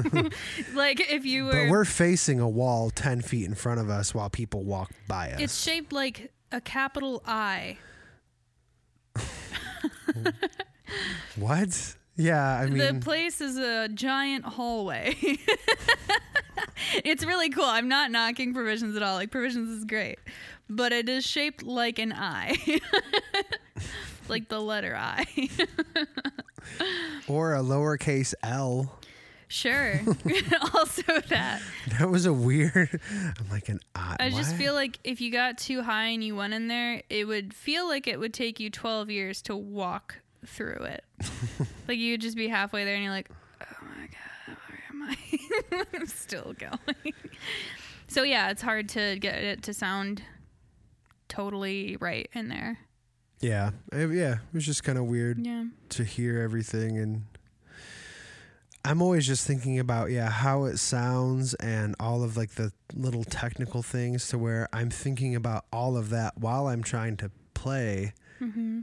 [0.74, 4.14] like if you were, But were, facing a wall 10 feet in front of us
[4.14, 5.40] while people walk by us.
[5.40, 7.78] it's shaped like a capital I.
[11.36, 11.96] what?
[12.16, 15.16] Yeah, I mean, the place is a giant hallway.
[17.04, 17.64] it's really cool.
[17.64, 19.14] I'm not knocking provisions at all.
[19.14, 20.20] Like provisions is great,
[20.70, 22.80] but it is shaped like an I,
[24.28, 25.26] like the letter I.
[27.28, 28.96] or a lowercase L.
[29.48, 30.00] sure.
[30.74, 31.60] also that.
[31.98, 33.00] That was a weird.
[33.10, 34.18] I'm like an odd.
[34.20, 34.58] I just what?
[34.58, 37.88] feel like if you got too high and you went in there, it would feel
[37.88, 41.04] like it would take you 12 years to walk through it.
[41.88, 43.28] like you would just be halfway there and you're like,
[43.62, 45.02] oh my God, where am
[45.82, 45.84] I?
[45.98, 47.14] I'm still going.
[48.08, 50.22] so yeah, it's hard to get it to sound
[51.28, 52.78] totally right in there.
[53.40, 54.34] Yeah, Uh, yeah.
[54.34, 55.64] It was just kind of weird Yeah.
[55.90, 57.24] to hear everything, and
[58.84, 63.24] I'm always just thinking about yeah how it sounds and all of like the little
[63.24, 68.12] technical things to where I'm thinking about all of that while I'm trying to play,
[68.40, 68.80] Mm-hmm.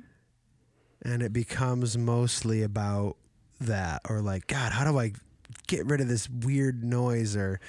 [1.03, 3.17] And it becomes mostly about
[3.59, 5.13] that or like God, how do I
[5.67, 7.59] get rid of this weird noise or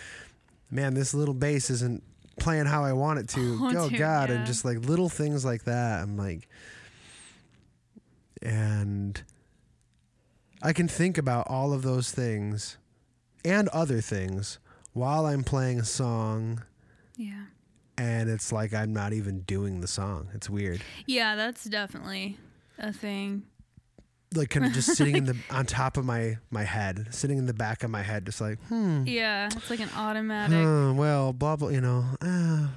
[0.70, 2.02] man, this little bass isn't
[2.38, 3.58] playing how I want it to.
[3.62, 4.36] Oh, oh dude, God, yeah.
[4.36, 6.02] and just like little things like that.
[6.02, 6.48] I'm like,
[8.40, 9.22] and
[10.62, 12.76] I can think about all of those things
[13.44, 14.58] and other things
[14.92, 16.62] while I'm playing a song.
[17.16, 17.44] Yeah.
[17.98, 20.28] And it's like I'm not even doing the song.
[20.34, 20.82] It's weird.
[21.06, 22.38] Yeah, that's definitely
[22.78, 23.44] a thing.
[24.34, 27.44] Like kind of just sitting in the on top of my my head, sitting in
[27.46, 29.04] the back of my head, just like hmm.
[29.06, 30.56] Yeah, it's like an automatic.
[30.56, 31.68] Huh, well, blah blah.
[31.68, 32.68] You know, uh,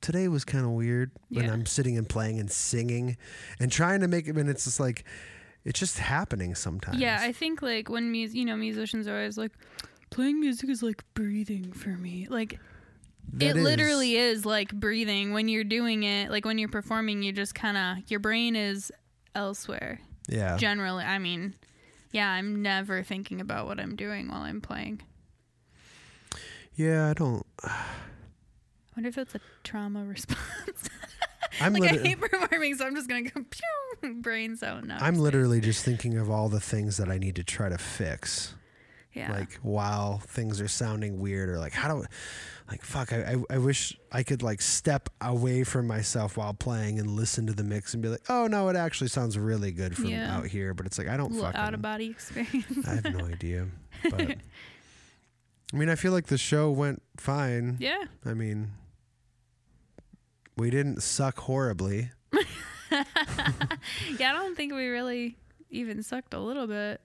[0.00, 1.52] today was kind of weird when Yeah.
[1.52, 3.16] I'm sitting and playing and singing
[3.60, 4.36] and trying to make it.
[4.36, 5.04] And it's just like
[5.64, 6.98] it's just happening sometimes.
[6.98, 9.52] Yeah, I think like when mus- you know musicians are always like
[10.10, 12.26] playing music is like breathing for me.
[12.28, 12.58] Like
[13.34, 16.32] That it is- literally is like breathing when you're doing it.
[16.32, 18.90] Like when you're performing, you just kind of your brain is
[19.36, 20.00] elsewhere.
[20.28, 21.54] Yeah, Generally, I mean,
[22.10, 25.02] yeah, I'm never thinking about what I'm doing while I'm playing.
[26.74, 27.08] yeah.
[27.08, 27.46] I don't.
[27.62, 27.84] I
[28.96, 30.90] wonder if it's a trauma response.
[31.60, 33.40] I'm like I hate performing, so I'm just gonna go
[34.02, 34.84] pew, brains out.
[34.84, 37.68] No, I'm just literally just thinking of all the things that I need to try
[37.68, 38.54] to fix.
[39.16, 39.32] Yeah.
[39.32, 42.04] Like while things are sounding weird, or like how do,
[42.70, 43.12] like fuck.
[43.12, 47.46] I, I I wish I could like step away from myself while playing and listen
[47.46, 50.36] to the mix and be like, oh no, it actually sounds really good from Yeah.
[50.36, 50.74] out here.
[50.74, 51.58] But it's like I don't fucking.
[51.58, 52.86] out of body experience.
[52.86, 53.68] I have no idea.
[54.10, 54.20] But
[55.72, 57.78] I mean, I feel like the show went fine.
[57.80, 58.04] yeah.
[58.24, 58.72] I mean,
[60.56, 62.10] we didn't suck horribly.
[62.90, 65.36] Yeah, I don't think we really
[65.70, 67.00] even sucked a little bit.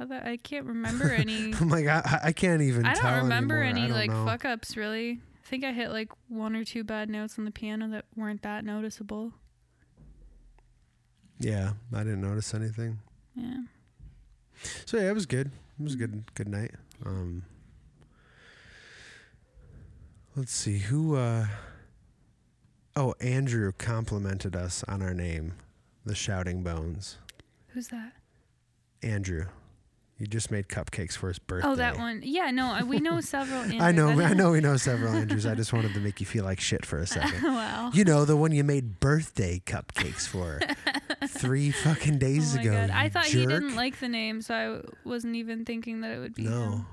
[0.00, 1.52] I, I can't remember any.
[1.60, 2.86] I'm like, I, I can't even.
[2.86, 3.70] I don't remember anymore.
[3.70, 4.24] Any don't like know.
[4.24, 5.20] fuck ups really.
[5.44, 8.42] I think I hit like one or two bad notes on the piano that weren't
[8.42, 9.32] that noticeable.
[11.40, 12.98] Yeah, I didn't notice anything.
[13.34, 13.62] Yeah.
[14.84, 15.52] So yeah, it was good.
[15.78, 16.72] It was a good good night.
[17.04, 17.44] Um
[20.36, 21.46] Let's see who uh
[22.96, 25.54] Oh, Andrew complimented us on our name,
[26.04, 27.18] the Shouting Bones.
[27.68, 28.12] Who's that?
[29.02, 29.46] Andrew.
[30.18, 31.68] He just made cupcakes for his birthday.
[31.68, 32.22] Oh, that one.
[32.24, 33.60] Yeah, no, uh, we know several.
[33.60, 33.80] Andrews.
[33.80, 35.46] I know, I know we know several Andrews.
[35.46, 37.42] I just wanted to make you feel like shit for a second.
[37.44, 37.90] wow.
[37.94, 40.60] You know, the one you made birthday cupcakes for
[41.28, 42.72] three fucking days oh my ago.
[42.72, 42.90] God.
[42.90, 46.10] I you thought he didn't like the name, so I w- wasn't even thinking that
[46.10, 46.86] it would be No, him.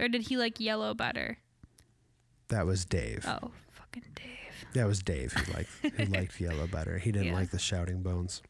[0.00, 1.36] Or did he like yellow butter?
[2.48, 3.24] that was Dave.
[3.28, 4.24] Oh, fucking Dave.
[4.72, 6.96] That was Dave who liked who liked yellow butter.
[6.98, 7.34] He didn't Yeah.
[7.34, 8.42] like the shouting bones.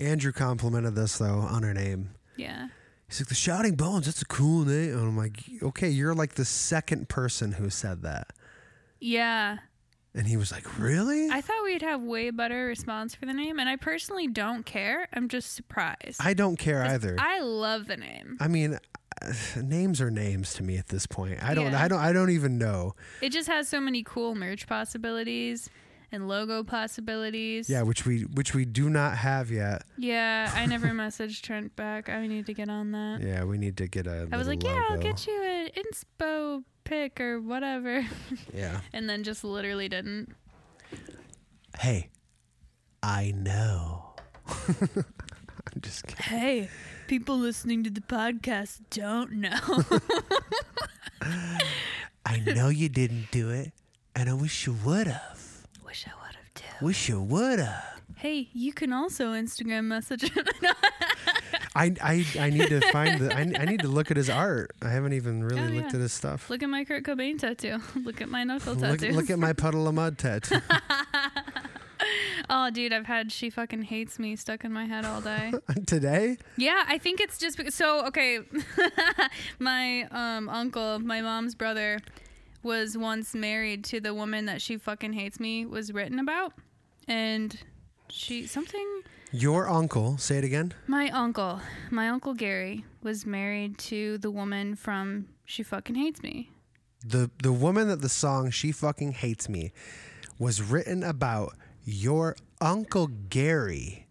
[0.00, 2.10] Andrew complimented this though on her name.
[2.36, 2.68] Yeah.
[3.08, 4.06] He's like the shouting bones.
[4.06, 4.92] That's a cool name.
[4.92, 8.28] And I'm like, okay, you're like the second person who said that.
[9.00, 9.58] Yeah.
[10.14, 11.28] And he was like, really?
[11.30, 15.08] I thought we'd have way better response for the name, and I personally don't care.
[15.12, 16.20] I'm just surprised.
[16.20, 17.16] I don't care either.
[17.18, 18.38] I love the name.
[18.40, 18.78] I mean,
[19.20, 21.42] uh, names are names to me at this point.
[21.42, 21.72] I don't.
[21.72, 21.82] Yeah.
[21.82, 21.98] I don't.
[21.98, 22.94] I don't even know.
[23.20, 25.68] It just has so many cool merch possibilities
[26.12, 27.68] and logo possibilities.
[27.68, 29.82] Yeah, which we which we do not have yet.
[29.98, 32.08] Yeah, I never messaged Trent back.
[32.08, 33.20] I need to get on that.
[33.22, 34.28] Yeah, we need to get a.
[34.30, 38.06] I was like, little yeah, I'll get you an inspo pick or whatever.
[38.54, 38.80] Yeah.
[38.92, 40.34] And then just literally didn't.
[41.78, 42.08] Hey,
[43.02, 44.14] I know.
[44.48, 46.24] I'm just kidding.
[46.24, 46.70] Hey,
[47.06, 49.58] people listening to the podcast don't know.
[52.24, 53.72] I know you didn't do it,
[54.14, 55.45] and I wish you would have.
[55.96, 56.84] Wish I would have too.
[56.84, 58.00] Wish you would have.
[58.16, 60.30] Hey, you can also Instagram message.
[61.74, 63.34] I, I, I need to find the.
[63.34, 64.72] I, I need to look at his art.
[64.82, 65.96] I haven't even really Oh, looked yeah.
[65.96, 66.50] at his stuff.
[66.50, 67.78] Look at my Kurt Cobain tattoo.
[68.04, 70.56] Look at my knuckle Look, look at my Puddle of Mudd tattoo.
[72.50, 75.54] oh, dude, I've had "She Fucking Hates Me" stuck in my head all day.
[75.86, 77.74] Today, Yeah, I think it's just because.
[77.74, 78.40] So, okay,
[79.58, 82.00] my um, uncle, my mom's brother,
[82.66, 86.52] was once married to the woman that "She Fucking Hates Me" was written about,
[87.08, 87.56] and
[88.10, 89.02] she something.
[89.32, 90.18] your uncle.
[90.18, 90.74] Say it again.
[90.86, 96.50] My uncle, my uncle Gary, was married to the woman from "She Fucking Hates Me."
[97.04, 99.72] The the woman that the song "She Fucking Hates Me"
[100.38, 101.56] was written about.
[101.84, 104.08] Your uncle Gary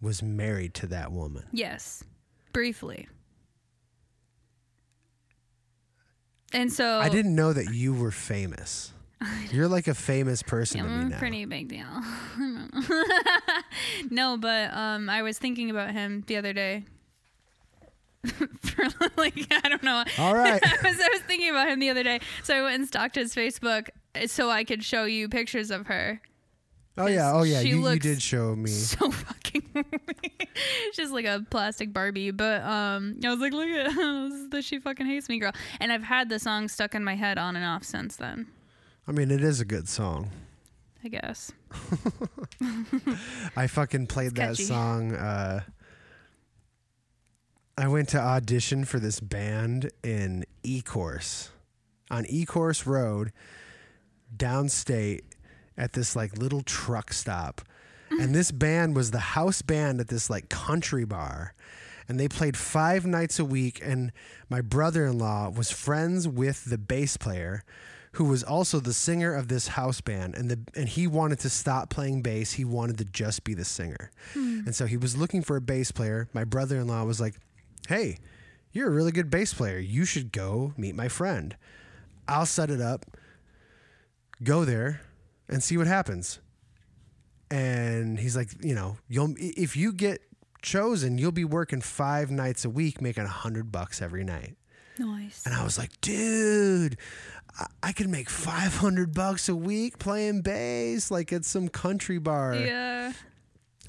[0.00, 1.44] was married to that woman.
[1.52, 2.02] Yes,
[2.52, 3.08] briefly.
[6.52, 8.92] And so I didn't know that you were famous.
[9.50, 11.18] You're like a famous person to me I'm a now.
[11.18, 11.86] pretty big deal.
[14.10, 16.84] no, but um, I was thinking about him the other day.
[18.26, 18.84] For
[19.16, 20.04] like I don't know.
[20.18, 20.60] All right.
[20.62, 23.16] I was I was thinking about him the other day, so I went and stalked
[23.16, 26.20] his Facebook uh, so I could show you pictures of her.
[26.98, 27.62] Oh yeah, oh yeah.
[27.62, 28.70] She You, you did show me.
[28.70, 29.62] So fucking.
[30.92, 34.78] She's like a plastic Barbie, but um, I was like, look at this the she
[34.78, 37.64] fucking hates me girl, and I've had the song stuck in my head on and
[37.64, 38.46] off since then.
[39.08, 40.30] I mean, it is a good song.
[41.04, 41.50] I guess.
[43.56, 45.12] I fucking played that song.
[45.14, 45.62] Uh,
[47.76, 51.48] I went to audition for this band in Ecorse,
[52.10, 53.32] on Ecorse Road,
[54.36, 55.22] downstate,
[55.76, 57.62] at this like little truck stop,
[58.20, 61.54] and this band was the house band at this like country bar.
[62.08, 63.80] And they played five nights a week.
[63.82, 64.12] And
[64.50, 67.62] my brother in law was friends with the bass player,
[68.12, 70.34] who was also the singer of this house band.
[70.34, 72.52] And, the, and he wanted to stop playing bass.
[72.52, 74.10] He wanted to just be the singer.
[74.34, 74.60] Hmm.
[74.66, 76.28] And so he was looking for a bass player.
[76.32, 77.34] My brother in law was like,
[77.88, 78.18] Hey,
[78.72, 79.78] you're a really good bass player.
[79.78, 81.56] You should go meet my friend.
[82.28, 83.04] I'll set it up,
[84.42, 85.00] go there,
[85.48, 86.40] and see what happens.
[87.50, 90.22] And he's like, you know, you'll if you get
[90.62, 94.56] chosen, you'll be working five nights a week, making a hundred bucks every night.
[94.98, 95.42] Nice.
[95.44, 96.96] And I was like, dude,
[97.58, 102.18] I, I could make five hundred bucks a week playing bass, like at some country
[102.18, 102.54] bar.
[102.54, 103.12] Yeah.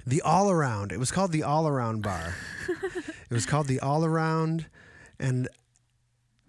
[0.06, 0.92] The All Around.
[0.92, 2.36] It was called the All Around Bar.
[2.96, 4.66] it was called the All Around,
[5.20, 5.48] and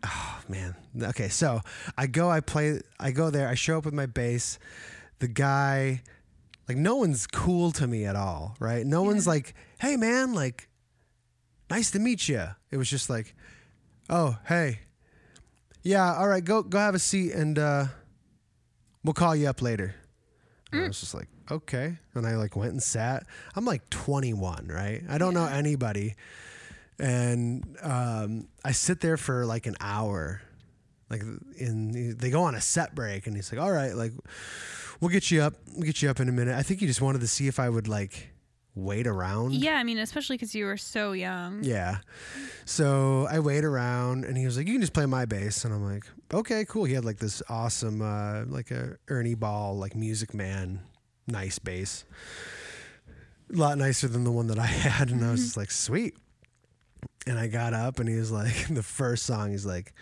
[0.05, 0.75] oh man.
[1.01, 1.61] Okay, so
[1.97, 4.59] I go, I play, I go there, I show up with my bass.
[5.25, 6.03] The guy,
[6.69, 8.85] like, no one's cool to me at all, right?
[8.85, 10.69] No one's like, hey man, like,
[11.71, 12.45] nice to meet you.
[12.71, 13.35] It was just like,
[14.11, 14.81] oh hey,
[15.83, 17.87] yeah, all right, go go have a seat, and uh,
[19.03, 19.95] we'll call you up later.
[20.73, 21.97] And I was just like, okay.
[22.13, 23.25] And I like went and sat.
[23.57, 25.05] I'm like 21, right?
[25.09, 26.17] I don't know anybody.
[26.99, 30.43] And um, I sit there for like an hour.
[31.09, 31.23] Like
[31.57, 34.13] in they go on a set break and he's like, all right, like
[35.05, 35.53] we'll get you up.
[35.75, 36.57] We'll get you up in a minute.
[36.57, 38.31] I think he just wanted to see if I would like
[38.75, 39.53] wait around.
[39.53, 41.63] Yeah, I mean, especially because you were so young.
[41.63, 41.99] Yeah.
[42.65, 45.67] So I wait around and he was like, You can just play my bass.
[45.67, 46.85] And I'm like, Okay, cool.
[46.85, 50.81] He had like this awesome, uh, like a Ernie Ball, like Music Man,
[51.27, 52.07] nice bass.
[53.53, 55.11] A lot nicer than the one that I had.
[55.11, 56.17] And I was just like, Sweet.
[57.27, 59.93] And I got up and he was like, The first song, he's like,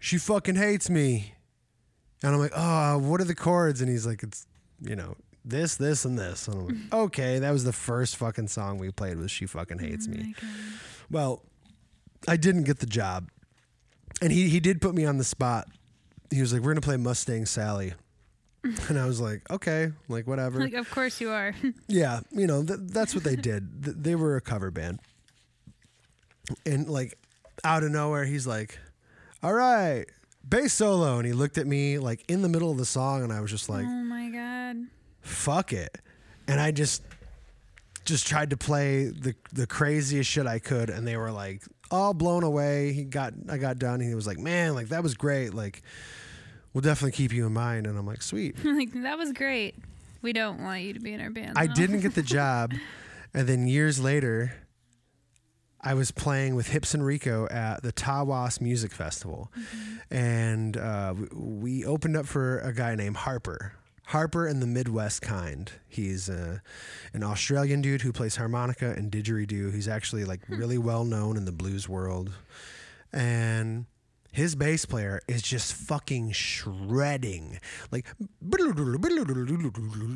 [0.00, 1.34] She fucking hates me.
[2.22, 3.80] And I'm like, Oh, what are the chords?
[3.80, 4.46] And he's like, It's,
[4.80, 6.48] you know, this, this, and this.
[6.48, 9.78] And I'm like, okay, that was the first fucking song we played was She Fucking
[9.78, 10.34] Hates Oh Me.
[10.40, 10.50] God.
[11.10, 11.42] Well,
[12.26, 13.30] I didn't get the job.
[14.20, 15.68] And he, he did put me on the spot.
[16.30, 17.94] He was like, We're gonna play Mustang Sally.
[18.88, 20.58] And I was like, okay, like whatever.
[20.58, 21.54] Like, of course you are.
[21.88, 23.84] yeah, you know, th- that's what they did.
[23.84, 24.98] Th- they were a cover band.
[26.66, 27.16] And like
[27.64, 28.78] out of nowhere, he's like,
[29.42, 30.06] all right,
[30.48, 31.18] bass solo.
[31.18, 33.50] And he looked at me like in the middle of the song, and I was
[33.50, 34.76] just like, oh my god.
[35.20, 35.98] fuck it.
[36.46, 37.02] And I just
[38.04, 42.14] just tried to play the the craziest shit I could and they were like all
[42.14, 42.92] blown away.
[42.92, 45.52] He got I got done and he was like, "Man, like that was great.
[45.54, 45.82] Like
[46.72, 49.74] we'll definitely keep you in mind." And I'm like, "Sweet." like that was great.
[50.22, 51.58] We don't want you to be in our band.
[51.58, 51.74] I though.
[51.74, 52.72] didn't get the job.
[53.34, 54.52] And then years later,
[55.80, 59.52] I was playing with Hips and Rico at the Tawas Music Festival.
[60.10, 63.74] And uh, we- we opened up for a guy named Harper.
[64.06, 65.72] Harper and the Midwest Kind.
[65.86, 66.58] He's uh,
[67.12, 69.72] an Australian dude who plays harmonica and didgeridoo.
[69.74, 72.32] He's actually like really well known in the blues world.
[73.12, 73.84] And
[74.32, 77.60] his bass player is just fucking shredding.
[77.90, 78.06] Like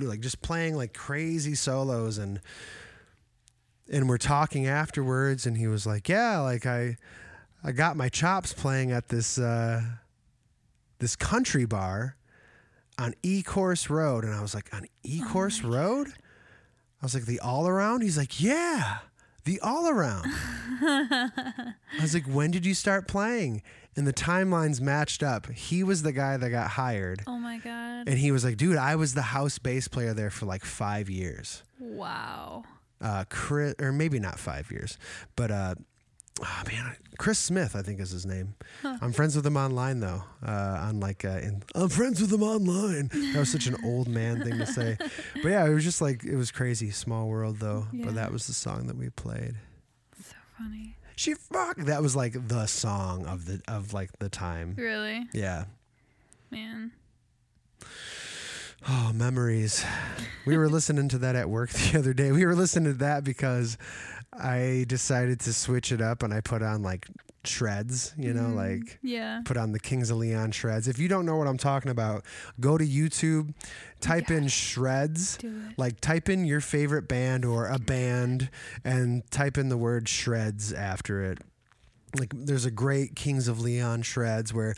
[0.08, 2.40] like just playing like crazy solos and
[3.92, 6.96] and we're talking afterwards and he was like, "Yeah, like I
[7.62, 9.82] I got my chops playing at this uh
[10.98, 12.16] this country bar
[12.98, 14.24] on E Course Road.
[14.24, 16.06] And I was like, on E Course oh Road?
[16.06, 16.16] God.
[17.02, 18.02] I was like, the all around?
[18.02, 18.98] He's like, yeah,
[19.44, 20.26] the all around.
[20.80, 23.62] I was like, when did you start playing?
[23.96, 25.50] And the timelines matched up.
[25.50, 27.22] He was the guy that got hired.
[27.26, 28.08] Oh my God.
[28.08, 31.10] And he was like, dude, I was the house bass player there for like five
[31.10, 31.62] years.
[31.78, 32.62] Wow.
[33.02, 34.96] Uh, Chris, or maybe not five years,
[35.34, 35.74] but uh,
[36.40, 38.54] oh man, Chris Smith, I think is his name.
[38.82, 38.96] Huh.
[39.00, 40.22] I'm friends with him online though.
[40.44, 43.10] Uh, on like, uh, in, I'm friends with him online.
[43.32, 44.96] That was such an old man thing to say.
[44.98, 46.90] But yeah, it was just like it was crazy.
[46.90, 47.86] Small world though.
[47.92, 48.06] Yeah.
[48.06, 49.56] But that was the song that we played.
[50.22, 50.96] So funny.
[51.16, 51.76] She fuck.
[51.76, 54.74] That was like the song of the of like the time.
[54.76, 55.26] Really?
[55.32, 55.64] Yeah.
[56.50, 56.92] Man.
[58.88, 59.84] Oh, memories.
[60.44, 62.32] We were listening to that at work the other day.
[62.32, 63.78] We were listening to that because
[64.32, 67.06] I decided to switch it up and I put on like
[67.44, 69.42] shreds, you know, mm, like yeah.
[69.44, 70.88] put on the Kings of Leon shreds.
[70.88, 72.24] If you don't know what I'm talking about,
[72.60, 73.54] go to YouTube,
[74.00, 75.38] type in shreds,
[75.76, 78.50] like type in your favorite band or a band
[78.84, 81.38] and type in the word shreds after it.
[82.18, 84.74] Like there's a great Kings of Leon shreds where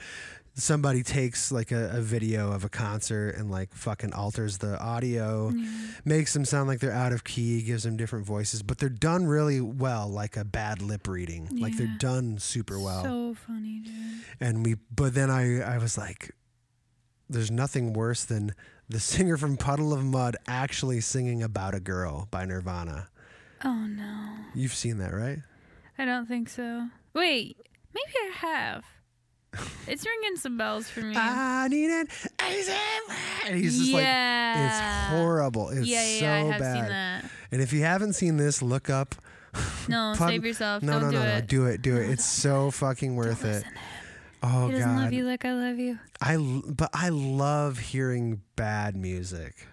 [0.54, 5.50] somebody takes like a, a, video of a concert and like fucking alters the audio,
[5.50, 5.68] yeah.
[6.04, 9.26] makes them sound like they're out of key, gives them different voices, but they're done
[9.26, 11.48] really well, like a bad lip reading.
[11.50, 11.64] Yeah.
[11.64, 13.02] Like they're done super well.
[13.02, 13.94] So funny, dude.
[14.40, 16.30] And we, but then I, I was like,
[17.28, 18.54] there's nothing worse than
[18.88, 23.08] the singer from Puddle of Mudd actually singing about a girl by Nirvana.
[23.64, 24.28] Oh no.
[24.54, 25.38] You've seen that, right?
[25.98, 26.88] I don't think so.
[27.12, 27.56] Wait,
[27.92, 28.84] maybe I have.
[29.86, 31.14] It's ringing some bells for me.
[31.16, 32.08] I need it.
[32.38, 34.54] And he's just yeah.
[34.56, 35.68] like, it's horrible.
[35.70, 36.76] It's yeah, yeah, so I have bad.
[36.76, 37.24] Seen that.
[37.52, 39.14] And if you haven't seen this, look up.
[39.86, 40.82] No, Pun- save yourself.
[40.82, 41.34] No, Don't no, do no, it.
[41.34, 41.40] no.
[41.42, 41.82] Do it.
[41.82, 42.10] Do it.
[42.10, 43.64] It's so fucking worth it.
[44.42, 45.02] Oh he doesn't God.
[45.04, 45.98] love you like I love you.
[46.20, 49.66] I but I love hearing bad music.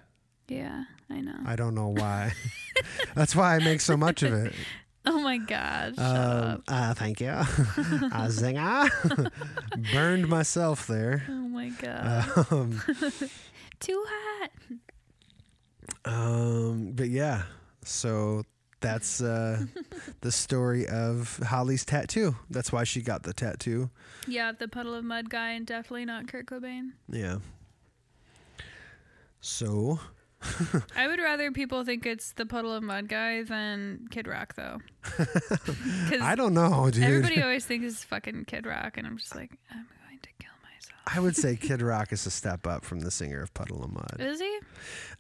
[0.47, 1.36] Yeah, I know.
[1.45, 2.34] I don't know why.
[3.15, 4.53] That's why I make so much of it.
[5.06, 5.97] Oh my gosh.
[5.97, 7.28] Um, uh, thank you.
[7.30, 7.45] uh,
[8.28, 9.32] zinger.
[9.93, 11.24] Burned myself there.
[11.28, 12.30] Oh my god.
[12.52, 12.82] Um,
[13.80, 14.52] Too hot.
[16.06, 17.43] Um, but yeah,
[17.84, 18.43] so
[18.80, 19.66] that's uh,
[20.22, 22.36] the story of Holly's tattoo.
[22.49, 23.89] That's why she got the tattoo.
[24.28, 26.91] Yeah, the Puddle of Mudd guy, and definitely not Kurt Cobain.
[27.10, 27.38] Yeah.
[29.39, 29.99] So
[30.95, 34.79] I would rather people think it's the Puddle of Mudd guy than Kid Rock, though.
[36.21, 37.03] I don't know, dude.
[37.03, 40.53] Everybody always thinks it's fucking Kid Rock, and I'm just like, I'm going to kill
[40.63, 41.01] myself.
[41.05, 43.91] I would say Kid Rock is a step up from the singer of Puddle of
[43.91, 44.17] Mudd.
[44.19, 44.59] Is he?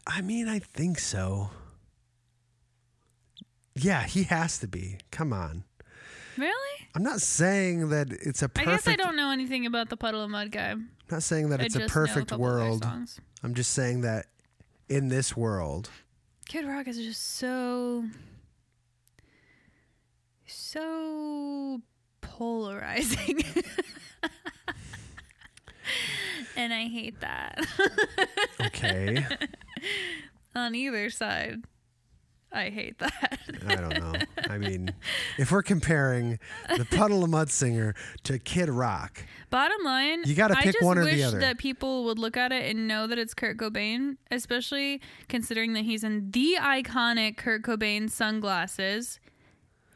[0.07, 1.51] I mean, I think so.
[3.75, 4.97] Yeah, he has to be.
[5.11, 5.63] Come on.
[6.37, 6.87] Really?
[6.95, 8.67] I'm not saying that it's a perfect.
[8.67, 10.71] I guess I don't know anything about the Puddle of Mudd guy.
[10.71, 12.87] I'm not saying that it's a perfect a world.
[13.43, 14.25] I'm just saying that
[14.91, 15.89] in this world.
[16.49, 18.03] Kid Rock is just so
[20.45, 21.81] so
[22.19, 23.41] polarizing.
[26.57, 27.65] and I hate that.
[28.65, 29.25] okay.
[30.55, 31.63] On either side.
[32.53, 33.39] I hate that.
[33.65, 34.13] I don't know.
[34.49, 34.93] I mean,
[35.37, 36.37] if we're comparing
[36.75, 40.97] the Puddle of Mudd singer to Kid Rock, bottom line, you got to pick one
[40.97, 41.39] or the other.
[41.39, 45.85] That people would look at it and know that it's Kurt Cobain, especially considering that
[45.85, 49.19] he's in the iconic Kurt Cobain sunglasses,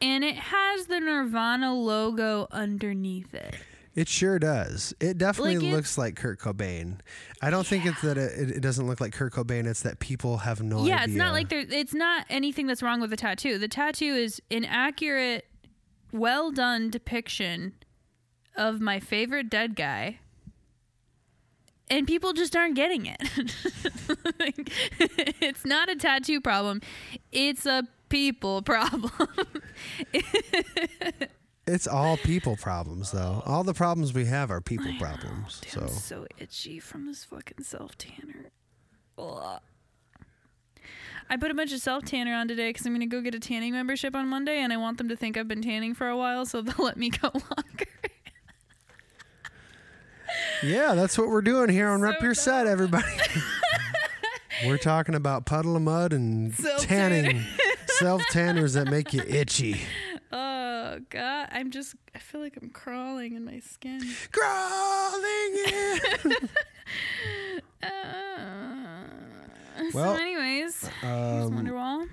[0.00, 3.54] and it has the Nirvana logo underneath it.
[3.96, 4.94] It sure does.
[5.00, 6.98] It definitely like looks like Kurt Cobain.
[7.40, 7.70] I don't yeah.
[7.70, 9.66] think it's that it, it, doesn't look like Kurt Cobain.
[9.66, 10.88] It's that people have no idea.
[10.88, 11.04] yeah, idea.
[11.06, 11.64] it's not like there.
[11.68, 13.56] It's not anything that's wrong with the tattoo.
[13.56, 15.46] The tattoo is an accurate,
[16.12, 17.72] well done depiction
[18.54, 20.18] of my favorite dead guy.
[21.88, 23.22] And people just aren't getting it.
[24.40, 24.72] like,
[25.40, 26.82] it's not a tattoo problem.
[27.32, 29.12] It's a people problem.
[31.66, 33.42] It's all people problems, though.
[33.46, 35.60] All the problems we have are people problems.
[35.60, 38.50] Dude, so I'm so itchy from this fucking self tanner.
[41.28, 43.40] I put a bunch of self tanner on today because I'm gonna go get a
[43.40, 46.16] tanning membership on Monday, and I want them to think I've been tanning for a
[46.16, 47.86] while, so they'll let me go longer.
[50.62, 52.42] yeah, that's what we're doing here on so Rep Your dumb.
[52.42, 53.04] Set, everybody.
[54.66, 57.22] We're talking about Puddle of Mudd and Self-tanner.
[57.22, 57.42] tanning,
[57.88, 59.82] self tanners that make you itchy.
[60.96, 61.94] Oh God, I'm just.
[62.14, 64.00] I feel like I'm crawling in my skin.
[64.32, 66.48] Crawling in.
[67.82, 67.88] Uh,
[69.92, 72.08] Well, so, anyways, here's Um, Wonderwall.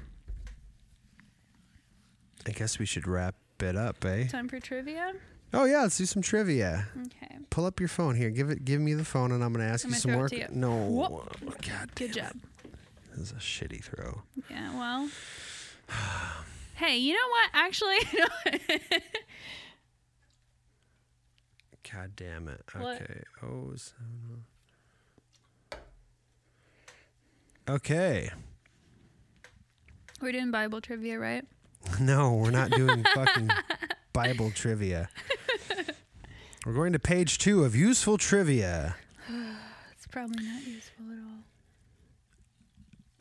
[2.45, 4.27] I guess we should wrap it up, eh?
[4.27, 5.13] Time for trivia.
[5.53, 6.87] Oh yeah, let's do some trivia.
[7.05, 7.37] Okay.
[7.49, 8.29] Pull up your phone here.
[8.31, 8.65] Give it.
[8.65, 10.27] Give me the phone, and I'm going to ask I'm you some more.
[10.31, 10.47] you.
[10.51, 11.61] No, Whoop.
[11.61, 12.33] God, Good job.
[13.15, 14.23] This is a shitty throw.
[14.49, 14.75] Yeah.
[14.75, 15.09] Well.
[16.83, 17.49] hey, you know what?
[17.53, 17.97] Actually,
[21.91, 22.61] God damn it.
[22.75, 23.01] What?
[23.01, 23.21] Okay.
[23.41, 24.45] Oh, seven.
[27.69, 28.29] Okay.
[30.21, 31.45] we're doing Bible trivia, right?
[31.99, 33.49] No, we're not doing fucking
[34.13, 35.09] Bible trivia.
[36.65, 38.95] We're going to page two of useful trivia.
[39.91, 41.43] It's probably not useful at all.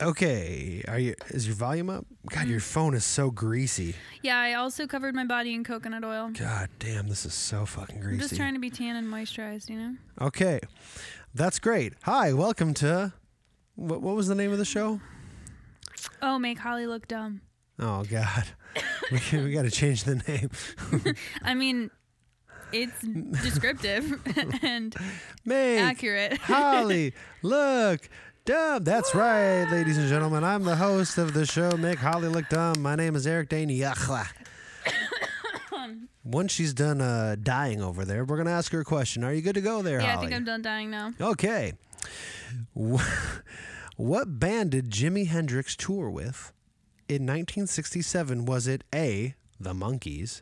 [0.03, 1.15] Okay, are you?
[1.29, 2.05] Is your volume up?
[2.29, 2.63] God, your mm.
[2.63, 3.95] phone is so greasy.
[4.21, 6.29] Yeah, I also covered my body in coconut oil.
[6.37, 8.15] God damn, this is so fucking greasy.
[8.15, 9.95] I'm just trying to be tan and moisturized, you know.
[10.19, 10.59] Okay,
[11.33, 11.93] that's great.
[12.01, 13.13] Hi, welcome to.
[13.75, 14.99] What, what was the name of the show?
[16.21, 17.39] Oh, make Holly look dumb.
[17.79, 18.43] Oh God,
[19.11, 21.15] we, we got to change the name.
[21.43, 21.91] I mean,
[22.73, 23.01] it's
[23.41, 24.19] descriptive
[24.61, 24.93] and
[25.45, 26.39] Make accurate.
[26.39, 28.09] Holly, look,
[28.45, 28.83] dumb.
[28.83, 30.43] That's right, ladies and gentlemen.
[30.43, 32.81] I'm the host of the show, Make Holly Look Dumb.
[32.81, 34.27] My name is Eric Dane Yachla.
[36.23, 39.23] Once she's done uh, dying over there, we're going to ask her a question.
[39.23, 40.27] Are you good to go there, yeah, I Holly?
[40.27, 41.13] think I'm done dying now.
[41.19, 41.73] Okay.
[42.77, 43.01] Wh-
[43.95, 46.51] What band did Jimi Hendrix tour with
[47.07, 48.45] in 1967?
[48.45, 50.41] Was it A, The Monkees,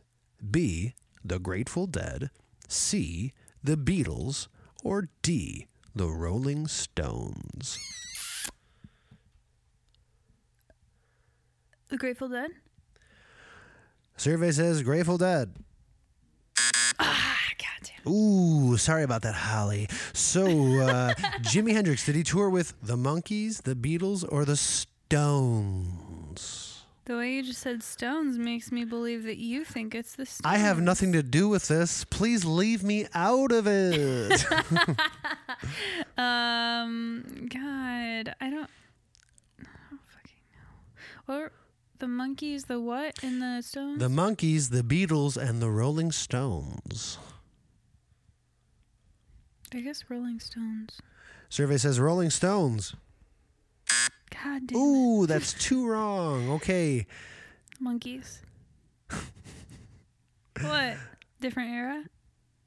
[0.49, 0.93] B,
[1.25, 2.29] The Grateful Dead,
[2.69, 4.47] C, The Beatles,
[4.85, 7.77] or D, The Rolling Stones?
[11.89, 12.51] The Grateful Dead.
[14.15, 15.53] Survey says Grateful Dead.
[16.99, 18.13] Ah, goddamn.
[18.13, 19.87] Ooh, sorry about that, Holly.
[20.13, 26.10] So, uh, Jimi Hendrix, did he tour with The Monkees, The Beatles, or The Stones?
[27.11, 30.45] The way you just said Stones makes me believe that you think it's the Stones.
[30.45, 32.05] I have nothing to do with this.
[32.05, 34.45] Please leave me out of it.
[36.17, 38.69] Um, God, I don't.
[39.59, 40.39] I don't fucking
[41.27, 41.49] know.
[41.99, 43.99] The Monkees, the what and the Stones?
[43.99, 47.17] the Monkees, the Beatles, and the Rolling Stones.
[49.73, 51.01] I guess Rolling Stones.
[51.49, 52.95] Survey says Rolling Stones.
[54.43, 54.77] God damn.
[54.77, 56.49] Ooh, that's too wrong.
[56.51, 57.05] Okay.
[57.81, 58.39] Monkees.
[60.61, 60.97] what?
[61.39, 62.03] Different era?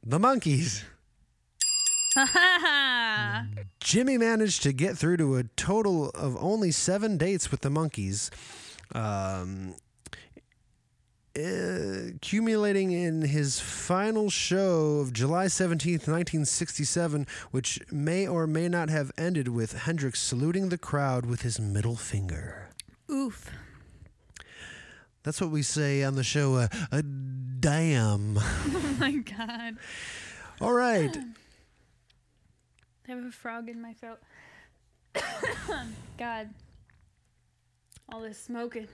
[0.03, 0.83] The Monkees.
[2.15, 3.47] Ha ha ha!
[3.81, 8.31] Jimi managed to get through to a total of only seven dates with the Monkees.
[8.95, 9.75] um,
[11.37, 19.11] accumulating in his final show of July 17th, 1967, which may or may not have
[19.19, 22.69] ended with Hendrix saluting the crowd with his middle finger.
[23.11, 23.51] Oof.
[25.25, 28.39] That's what we say on the show, uh, a damn.
[28.97, 29.77] Oh my god.
[30.61, 31.17] All right.
[33.09, 34.19] I have a frog in my throat.
[36.19, 36.51] God.
[38.11, 38.87] All this smoking.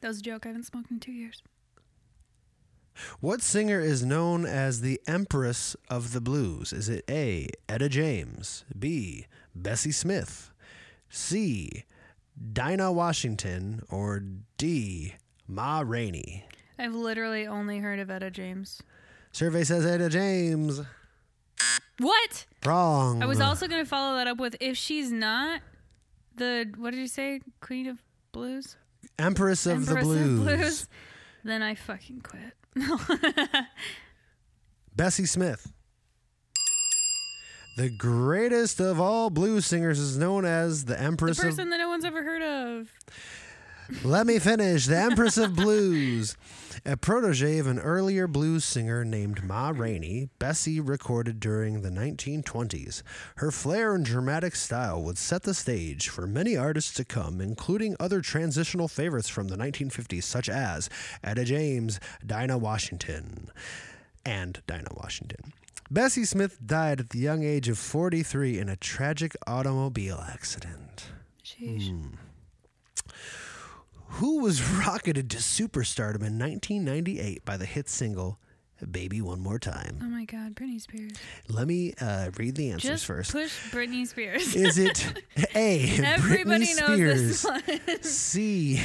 [0.00, 0.46] That was a joke.
[0.46, 1.42] I haven't smoked in two years.
[3.20, 6.72] What singer is known as the Empress of the Blues?
[6.72, 7.48] Is it A.
[7.68, 9.26] Etta James, B.
[9.54, 10.50] Bessie Smith,
[11.08, 11.84] C.
[12.52, 14.22] Dinah Washington, or
[14.56, 15.14] D.
[15.46, 16.44] Ma Rainey?
[16.78, 18.82] I've literally only heard of Etta James.
[19.32, 20.80] Survey says Etta James.
[21.98, 22.46] What?
[22.64, 23.22] Wrong.
[23.22, 25.60] I was also going to follow that up with if she's not
[26.34, 27.40] the, what did you say?
[27.60, 28.76] Queen of Blues?
[29.18, 30.38] Empress of Empress the Blues.
[30.38, 30.88] of Blues?
[31.44, 32.54] Then I fucking quit.
[34.96, 35.72] Bessie Smith.
[37.76, 41.70] The greatest of all blues singers is known as the the Empress of The person
[41.70, 42.88] that no one's ever heard of.
[44.04, 44.86] Let me finish.
[44.86, 46.36] The Empress of Blues.
[46.86, 53.02] A protege of an earlier blues singer named Ma Rainey, Bessie recorded during the 1920s.
[53.36, 57.96] Her flair and dramatic style would set the stage for many artists to come, including
[58.00, 60.88] other transitional favorites from the 1950s, such as
[61.22, 63.50] Etta James, Dinah Washington,
[64.24, 65.52] and Dinah Washington.
[65.90, 71.06] Bessie Smith died at the young age of 43 in a tragic automobile accident.
[71.44, 71.90] Sheesh.
[71.90, 72.29] Hmm.
[74.14, 78.38] Who was rocketed to superstardom in 1998 by the hit single
[78.90, 79.98] Baby One More Time.
[80.02, 81.12] Oh my God, Britney Spears.
[81.48, 83.30] Let me uh, read the answers Just first.
[83.32, 84.54] push Britney Spears.
[84.56, 85.22] Is it
[85.54, 85.80] A.
[86.02, 87.42] Everybody Britney knows Spears?
[87.42, 88.02] this one.
[88.02, 88.80] C.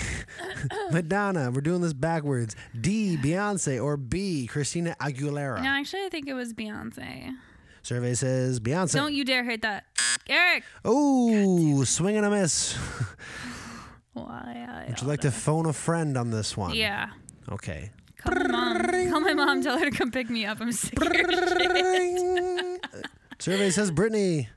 [0.91, 1.49] Madonna.
[1.51, 2.55] We're doing this backwards.
[2.80, 3.15] D.
[3.17, 3.82] Beyonce.
[3.82, 4.47] Or B.
[4.47, 5.61] Christina Aguilera.
[5.63, 7.32] no, actually, I think it was Beyonce.
[7.82, 8.93] Survey says Beyonce.
[8.95, 9.86] Don't you dare hit that,
[10.28, 10.63] Eric.
[10.84, 12.78] Oh, swing and a miss.
[14.16, 14.66] Why?
[14.68, 16.74] I Would you like to phone a friend on this one?
[16.74, 17.09] Yeah.
[17.51, 17.91] Okay.
[18.18, 19.09] Call my mom.
[19.09, 19.61] Call my mom.
[19.61, 20.59] Tell her to come pick me up.
[20.61, 20.99] I'm sick.
[20.99, 21.22] of her
[21.59, 22.86] shit.
[23.39, 24.47] Survey says Britney.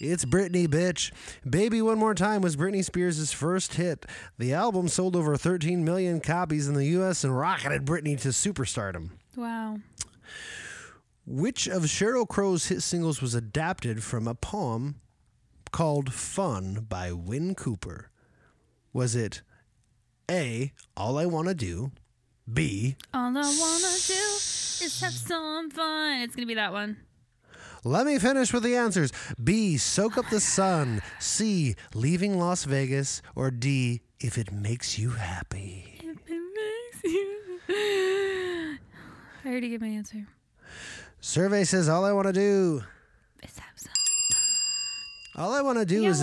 [0.00, 1.12] It's Britney, bitch.
[1.48, 4.06] Baby One More Time was Britney Spears' first hit.
[4.38, 9.10] The album sold over 13 million copies in the US and rocketed Britney to superstardom.
[9.36, 9.78] Wow.
[11.26, 14.96] Which of Sheryl Crow's hit singles was adapted from a poem
[15.70, 18.10] called Fun by Wyn Cooper?
[18.92, 19.42] Was it
[20.30, 21.92] A, All I Wanna Do,
[22.52, 24.14] B, All I wanna do
[24.84, 26.20] is have some fun.
[26.22, 26.96] It's gonna be that one.
[27.84, 29.10] Let me finish with the answers.
[29.42, 35.10] B, Soak Up the Sun, C, Leaving Las Vegas, or D, If It Makes You
[35.10, 35.98] Happy.
[36.02, 37.38] If it makes you.
[39.44, 40.26] I already gave my answer.
[41.20, 42.82] Survey says all I want to do,
[43.42, 43.92] Is have some.
[45.40, 46.20] All I want to do You is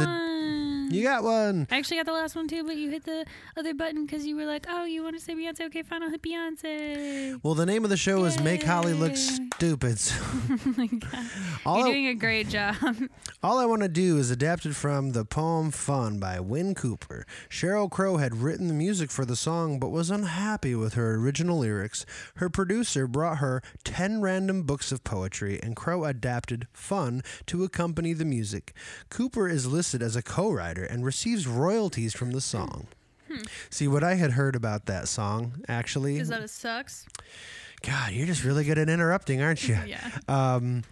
[0.87, 0.95] one.
[0.95, 1.67] you got one.
[1.69, 3.25] I actually got the last one too, but you hit the
[3.55, 5.61] other button because you were like, "Oh, you want to say Beyonce?
[5.67, 9.15] Okay, fine, I'll hit Beyonce." Well, the name of the show is Make Holly Look
[9.15, 9.99] Stupid.
[9.99, 10.15] so
[10.49, 11.25] oh my god,
[11.65, 12.75] all, you're I, doing a great job.
[13.43, 17.25] all I want to do is adapted from the poem Fun by Wyn Cooper.
[17.49, 21.59] Sheryl Crow had written the music for the song but was unhappy with her original
[21.59, 22.05] lyrics.
[22.35, 28.13] Her producer brought her 10 random books of poetry, and Crow adapted Fun to accompany
[28.13, 28.73] the music.
[29.09, 32.87] Cooper is listed as a co writer and receives royalties from the song.
[33.69, 37.05] See, what I had heard about that song, actually, Because that it sucks.
[37.83, 39.77] God, you're just really good at interrupting, aren't you?
[39.85, 40.83] Yeah, Um,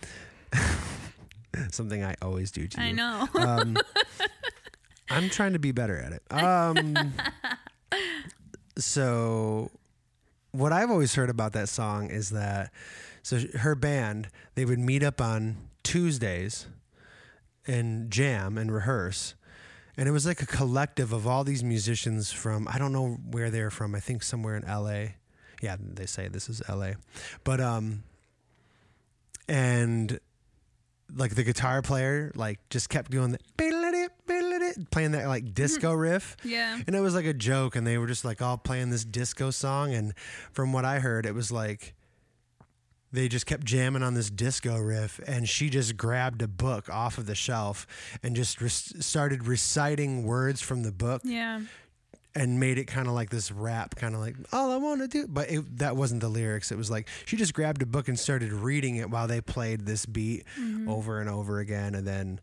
[1.71, 2.87] something I always do to you.
[2.87, 3.27] I know.
[3.35, 3.77] Um,
[5.09, 6.23] I'm trying to be better at it.
[6.31, 7.13] Um,
[8.77, 9.71] so,
[10.51, 12.71] what I've always heard about that song is that
[13.23, 16.67] so her band they would meet up on Tuesdays
[17.65, 19.35] and jam and rehearse.
[19.97, 23.49] And it was like a collective of all these musicians from I don't know where
[23.49, 23.95] they're from.
[23.95, 25.13] I think somewhere in LA.
[25.61, 26.91] Yeah, they say this is LA.
[27.43, 28.03] But um
[29.47, 30.19] and
[31.15, 33.39] like the guitar player like just kept doing the
[34.91, 36.79] playing that like disco riff yeah.
[36.87, 39.51] and it was like a joke and they were just like all playing this disco
[39.51, 40.13] song and
[40.51, 41.93] from what i heard it was like
[43.11, 47.17] they just kept jamming on this disco riff and she just grabbed a book off
[47.17, 47.87] of the shelf
[48.21, 51.61] and just re- started reciting words from the book Yeah.
[52.33, 55.07] and made it kind of like this rap, kind of like all I want to
[55.07, 55.27] do.
[55.27, 56.71] But it, that wasn't the lyrics.
[56.71, 59.85] It was like she just grabbed a book and started reading it while they played
[59.85, 60.89] this beat mm-hmm.
[60.89, 62.41] over and over again, and then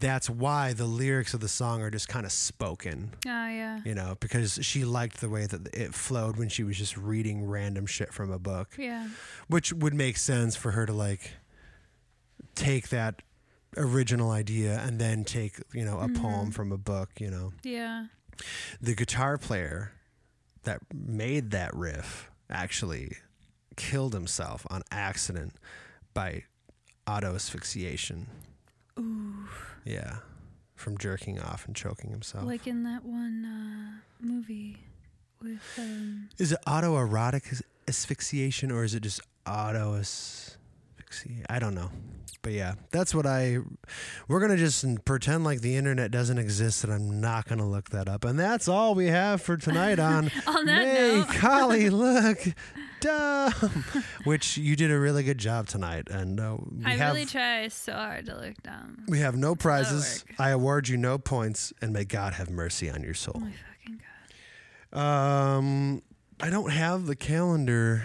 [0.00, 3.10] that's why the lyrics of the song are just kind of spoken.
[3.26, 3.80] Oh yeah.
[3.84, 7.46] You know, because she liked the way that it flowed when she was just reading
[7.46, 9.08] random shit from a book, Yeah.
[9.48, 11.32] which would make sense for her to like
[12.54, 13.22] take that
[13.76, 16.22] original idea and then take, you know, a mm-hmm.
[16.22, 18.06] poem from a book, you know Yeah.
[18.80, 19.92] the guitar player
[20.64, 23.16] that made that riff actually
[23.76, 25.54] killed himself on accident
[26.12, 26.44] by
[27.06, 28.26] auto asphyxiation.
[28.98, 29.48] Ooh.
[29.84, 30.16] Yeah.
[30.74, 32.44] From jerking off and choking himself.
[32.44, 34.78] Like in that one uh, movie
[35.42, 36.28] with um.
[36.38, 41.46] is it autoerotic as- asphyxiation or is it just auto asphyxiation?
[41.48, 41.90] I don't know.
[42.42, 43.58] But yeah, that's what I.
[44.28, 47.64] We're going to just pretend like the internet doesn't exist and I'm not going to
[47.64, 48.24] look that up.
[48.24, 51.28] And that's all we have for tonight on On that Hey, note.
[51.28, 52.38] Collie, look,
[53.04, 53.84] dumb.
[54.24, 57.68] Which you did a really good job tonight, and uh, we I have really try
[57.68, 59.04] so hard to look dumb.
[59.08, 60.24] we have no prizes.
[60.38, 63.40] I award you no points, and may God have mercy on your Oh soul.
[63.40, 64.00] my fucking
[64.92, 64.98] god.
[64.98, 66.02] Um,
[66.40, 68.02] I don't have the calendar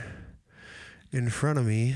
[1.12, 1.96] in front of me,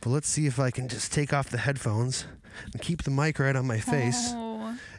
[0.00, 2.26] but let's see if I can just take off the headphones
[2.72, 4.51] and keep the mic right on my face Oh,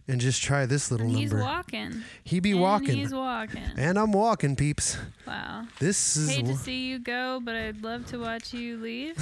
[0.07, 1.45] and just try this little and he's number.
[1.45, 2.03] walking.
[2.23, 3.63] he be And walking, He's walking.
[3.77, 4.97] and I'm walking, peeps.
[5.25, 5.65] Wow.
[5.79, 9.15] This is Hate to see you go, but I'd love to watch you leave.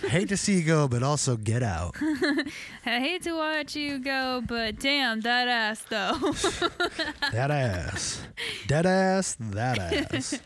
[0.08, 1.94] hate to see you go, but also get out.
[2.00, 6.18] I hate to watch you go, but damn that ass though.
[7.32, 8.22] that ass.
[8.66, 10.40] Dead ass, that ass.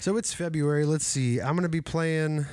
[0.00, 0.84] So it's February.
[0.84, 1.40] Let's see.
[1.40, 2.46] I'm going to be playing.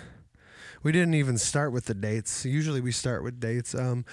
[0.81, 2.45] We didn't even start with the dates.
[2.45, 3.75] Usually we start with dates.
[3.75, 4.05] Um,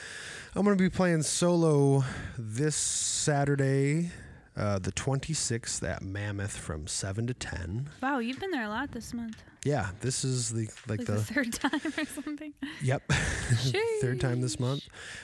[0.54, 2.02] I'm going to be playing solo
[2.36, 4.10] this Saturday,
[4.56, 7.90] uh, the 26th at Mammoth from 7 to 10.
[8.02, 9.42] Wow, you've been there a lot this month.
[9.64, 12.52] Yeah, this is the like, Like the, the third time or something.
[12.82, 13.02] yep
[14.00, 14.82] third time this month.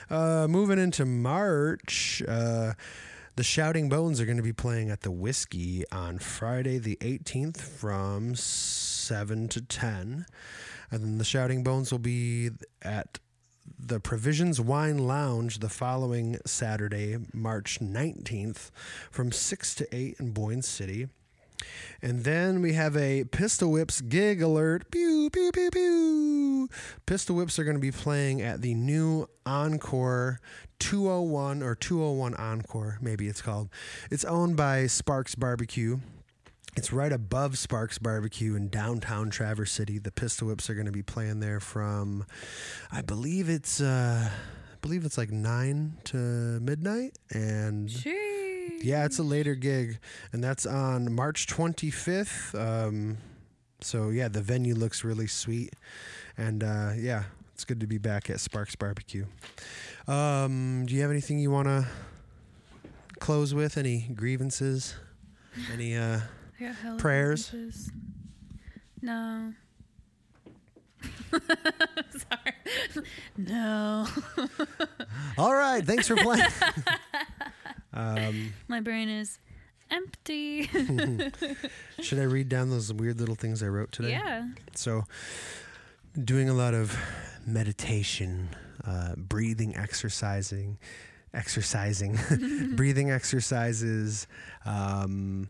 [0.09, 2.73] Uh, moving into March, uh,
[3.35, 7.57] the Shouting Bones are going to be playing at the Whiskey on Friday the 18th
[7.57, 10.25] from 7 to 10.
[10.93, 12.51] And then the Shouting Bones will be
[12.83, 13.17] at
[13.79, 18.69] the Provisions Wine Lounge the following Saturday, March 19th
[19.09, 21.07] from 6 to 8 in Boyne City.
[22.03, 24.91] And then we have a Pistol Whips gig alert.
[24.91, 26.69] Pew, pew, pew, pew.
[27.07, 30.39] Pistol Whips are going to be playing at the new Encore
[30.77, 33.69] 201 or 201 Encore, maybe it's called.
[34.11, 35.97] It's owned by Sparks Barbecue.
[36.75, 39.99] It's right above Sparks Barbecue in downtown Traverse City.
[39.99, 42.25] The Pistol Whips are going to be playing there from,
[42.91, 48.83] I believe it's, uh, I believe it's like nine to midnight, and Jeez.
[48.83, 49.99] yeah, it's a later gig,
[50.31, 52.59] and that's on March 25th.
[52.59, 53.17] Um,
[53.81, 55.73] so yeah, the venue looks really sweet,
[56.37, 59.25] and uh, yeah, it's good to be back at Sparks Barbecue.
[60.07, 61.85] Um, do you have anything you want to
[63.19, 63.77] close with?
[63.77, 64.95] Any grievances?
[65.71, 65.95] Any?
[65.95, 66.21] Uh,
[66.63, 67.51] Got Prayers?
[69.01, 69.53] No.
[71.31, 73.03] Sorry.
[73.35, 74.07] no.
[75.37, 76.47] all right, thanks for playing.
[77.93, 79.39] um, My brain is
[79.91, 80.63] empty.
[81.99, 84.11] should I read down those weird little things I wrote today?
[84.11, 84.47] yeah.
[84.73, 85.03] So,
[86.23, 86.97] doing a lot of
[87.45, 88.47] meditation,
[88.85, 90.77] uh, breathing, exercising,
[91.33, 92.17] exercising,
[92.77, 94.27] breathing exercises,
[94.65, 95.49] um,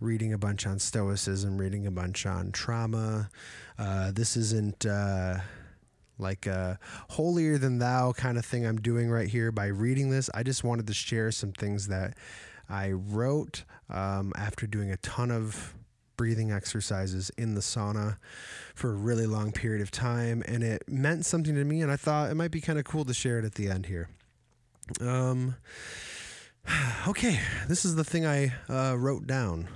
[0.00, 3.30] reading a bunch on stoicism, reading a bunch on trauma.
[3.78, 4.86] Uh, this isn't.
[4.86, 5.38] Uh,
[6.18, 6.78] like a
[7.10, 10.30] holier than thou kind of thing I'm doing right here by reading this.
[10.34, 12.16] I just wanted to share some things that
[12.68, 15.74] I wrote um, after doing a ton of
[16.16, 18.16] breathing exercises in the sauna
[18.74, 21.82] for a really long period of time, and it meant something to me.
[21.82, 23.86] And I thought it might be kind of cool to share it at the end
[23.86, 24.08] here.
[25.00, 25.56] Um,
[27.08, 29.68] okay, this is the thing I uh, wrote down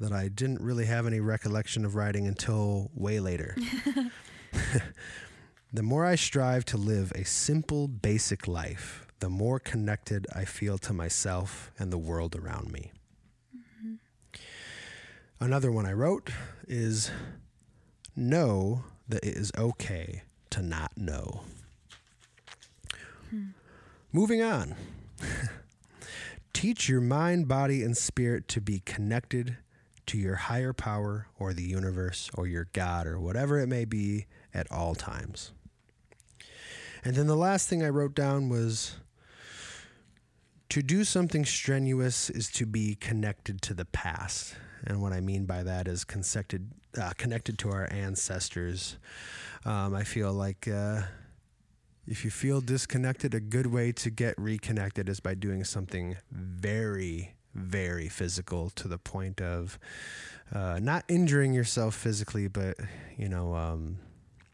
[0.00, 3.56] that I didn't really have any recollection of writing until way later.
[5.72, 10.78] the more I strive to live a simple, basic life, the more connected I feel
[10.78, 12.92] to myself and the world around me.
[13.56, 13.94] Mm-hmm.
[15.40, 16.30] Another one I wrote
[16.66, 17.10] is
[18.16, 21.42] know that it is okay to not know.
[23.30, 23.48] Hmm.
[24.12, 24.74] Moving on.
[26.52, 29.56] Teach your mind, body, and spirit to be connected
[30.06, 34.26] to your higher power or the universe or your God or whatever it may be
[34.52, 35.52] at all times.
[37.04, 38.96] And then the last thing I wrote down was
[40.70, 44.56] to do something strenuous is to be connected to the past.
[44.84, 48.96] And what I mean by that is connected, uh, connected to our ancestors.
[49.64, 51.02] Um, I feel like uh,
[52.06, 57.33] if you feel disconnected, a good way to get reconnected is by doing something very,
[57.54, 59.78] very physical to the point of
[60.52, 62.76] uh, not injuring yourself physically, but,
[63.16, 63.98] you know, um,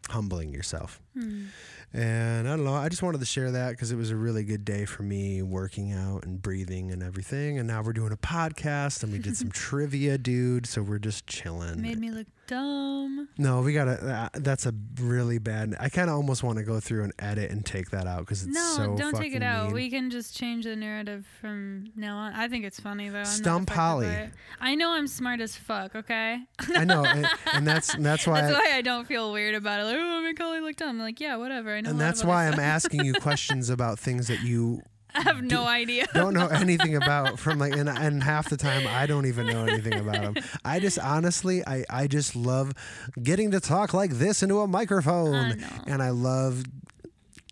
[0.09, 1.01] humbling yourself.
[1.15, 1.47] Hmm.
[1.93, 4.45] And I don't know, I just wanted to share that because it was a really
[4.45, 7.59] good day for me working out and breathing and everything.
[7.59, 10.67] And now we're doing a podcast and we did some trivia, dude.
[10.67, 11.83] So we're just chilling.
[11.83, 13.29] Made me look dumb.
[13.39, 13.93] No, we gotta.
[13.93, 15.75] Uh, that's a really bad.
[15.81, 18.45] I kind of almost want to go through and edit and take that out because
[18.45, 19.67] it's No, so No, don't take it out.
[19.67, 19.75] mean.
[19.75, 22.35] We can just change the narrative from now on.
[22.35, 23.19] I think it's funny though.
[23.21, 24.31] I'm Stump Holly.
[24.61, 25.97] I know I'm smart as fuck.
[25.97, 26.39] Okay.
[26.77, 28.43] I know, and, and that's and that's why.
[28.43, 29.85] That's I- why I don't feel weird about it.
[29.85, 31.00] Like, oh, make Holly dumb.
[31.01, 31.75] Like, yeah, whatever.
[31.77, 31.91] I know.
[31.91, 34.83] and that's why I'm asking you questions about things that you
[35.15, 36.07] I have no idea.
[36.15, 39.65] don't know anything about from like and, and half the time I don't even know
[39.65, 40.35] anything about them.
[40.65, 42.73] I just honestly I I just love
[43.21, 45.57] getting to talk like this into a microphone I
[45.89, 46.63] and I love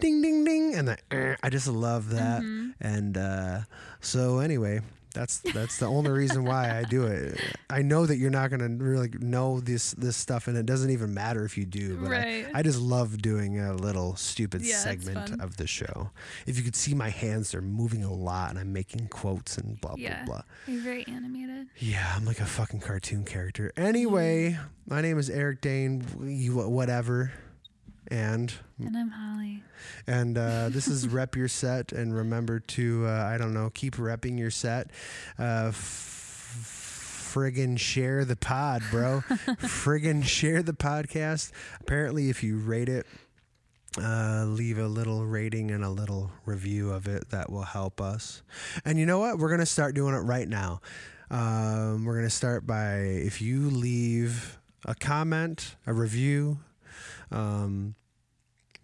[0.01, 2.71] ding ding ding and the eh, I just love that Mm-hmm.
[2.81, 3.61] and uh
[4.01, 4.81] so anyway
[5.19, 7.41] that's that's the only reason why I do it.
[7.69, 11.13] I know that you're not gonna really know this this stuff, and it doesn't even
[11.13, 11.97] matter if you do.
[11.97, 12.47] But I- Right.
[12.55, 16.11] I, just love doing a little stupid Yeah, segment of the show.
[16.47, 19.81] If you could see my hands, they're moving a lot, and I'm making quotes and
[19.81, 20.25] blah Yeah.
[20.25, 20.43] blah blah.
[20.75, 21.69] You're very animated.
[21.79, 23.73] Yeah, I'm like a fucking cartoon character.
[23.77, 24.57] Anyway,
[24.87, 26.05] my name is Eric Dane.
[26.23, 27.33] You whatever,
[28.11, 29.63] and And I'm Holly.
[30.07, 33.97] and uh, this is rep your set, and remember to uh, I don't know, keep
[33.97, 34.91] repping your set.
[35.39, 39.23] Uh, f- friggin' share the pod, bro.
[39.61, 41.53] friggin' share the podcast.
[41.81, 43.07] Apparently, if you rate it
[44.01, 47.31] uh, leave a little rating and a little review of it.
[47.31, 48.43] That will help us.
[48.85, 49.39] And you know what?
[49.39, 50.81] We're going to start doing it right now.
[51.31, 56.61] Um, we're going to start by if you leave a comment, a review,
[57.31, 57.95] um,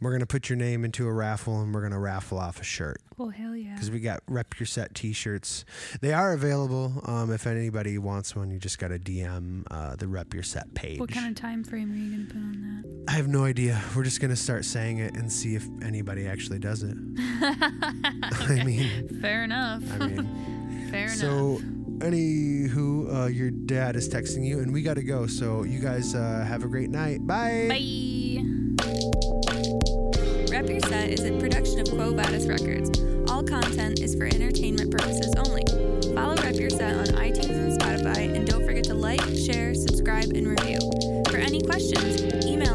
[0.01, 2.61] we're going to put your name into a raffle and we're going to raffle off
[2.61, 3.73] a shirt Oh hell yeah.
[3.75, 5.65] because we got Rep Your Set t shirts.
[6.03, 7.01] They are available.
[7.07, 10.75] Um, if anybody wants one, you just got to DM uh, the Rep Your Set
[10.75, 10.99] page.
[11.01, 13.13] What kind of time frame are you gonna put on that?
[13.13, 13.81] I have no idea.
[13.97, 16.97] We're just going to start saying it and see if anybody actually does it.
[17.19, 19.83] I mean, Fair enough.
[20.01, 20.89] I mean.
[20.91, 21.63] Fair So, enough.
[21.99, 25.27] Anywho, uh, your dad is texting you, and we got to go.
[25.27, 27.27] So, you guys uh, have a great night.
[27.27, 27.67] Bye.
[27.69, 28.45] Bye.
[30.51, 32.91] Rep Your Set is a production of Quo Vadis Records.
[33.31, 35.65] All content is for entertainment purposes only.
[36.15, 40.31] Follow Rep Your Set on iTunes and Spotify, and don't forget to like, share, subscribe,
[40.35, 40.79] and review.
[41.31, 42.14] For any questions,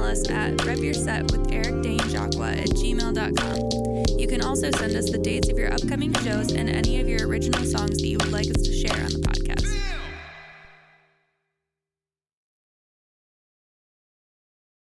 [0.10, 4.18] us at repyourset with Eric Dane Jacqua at gmail.com.
[4.20, 7.28] You can also send us the dates of your upcoming shows and any of your
[7.28, 9.49] original songs that you would like us to share on the podcast.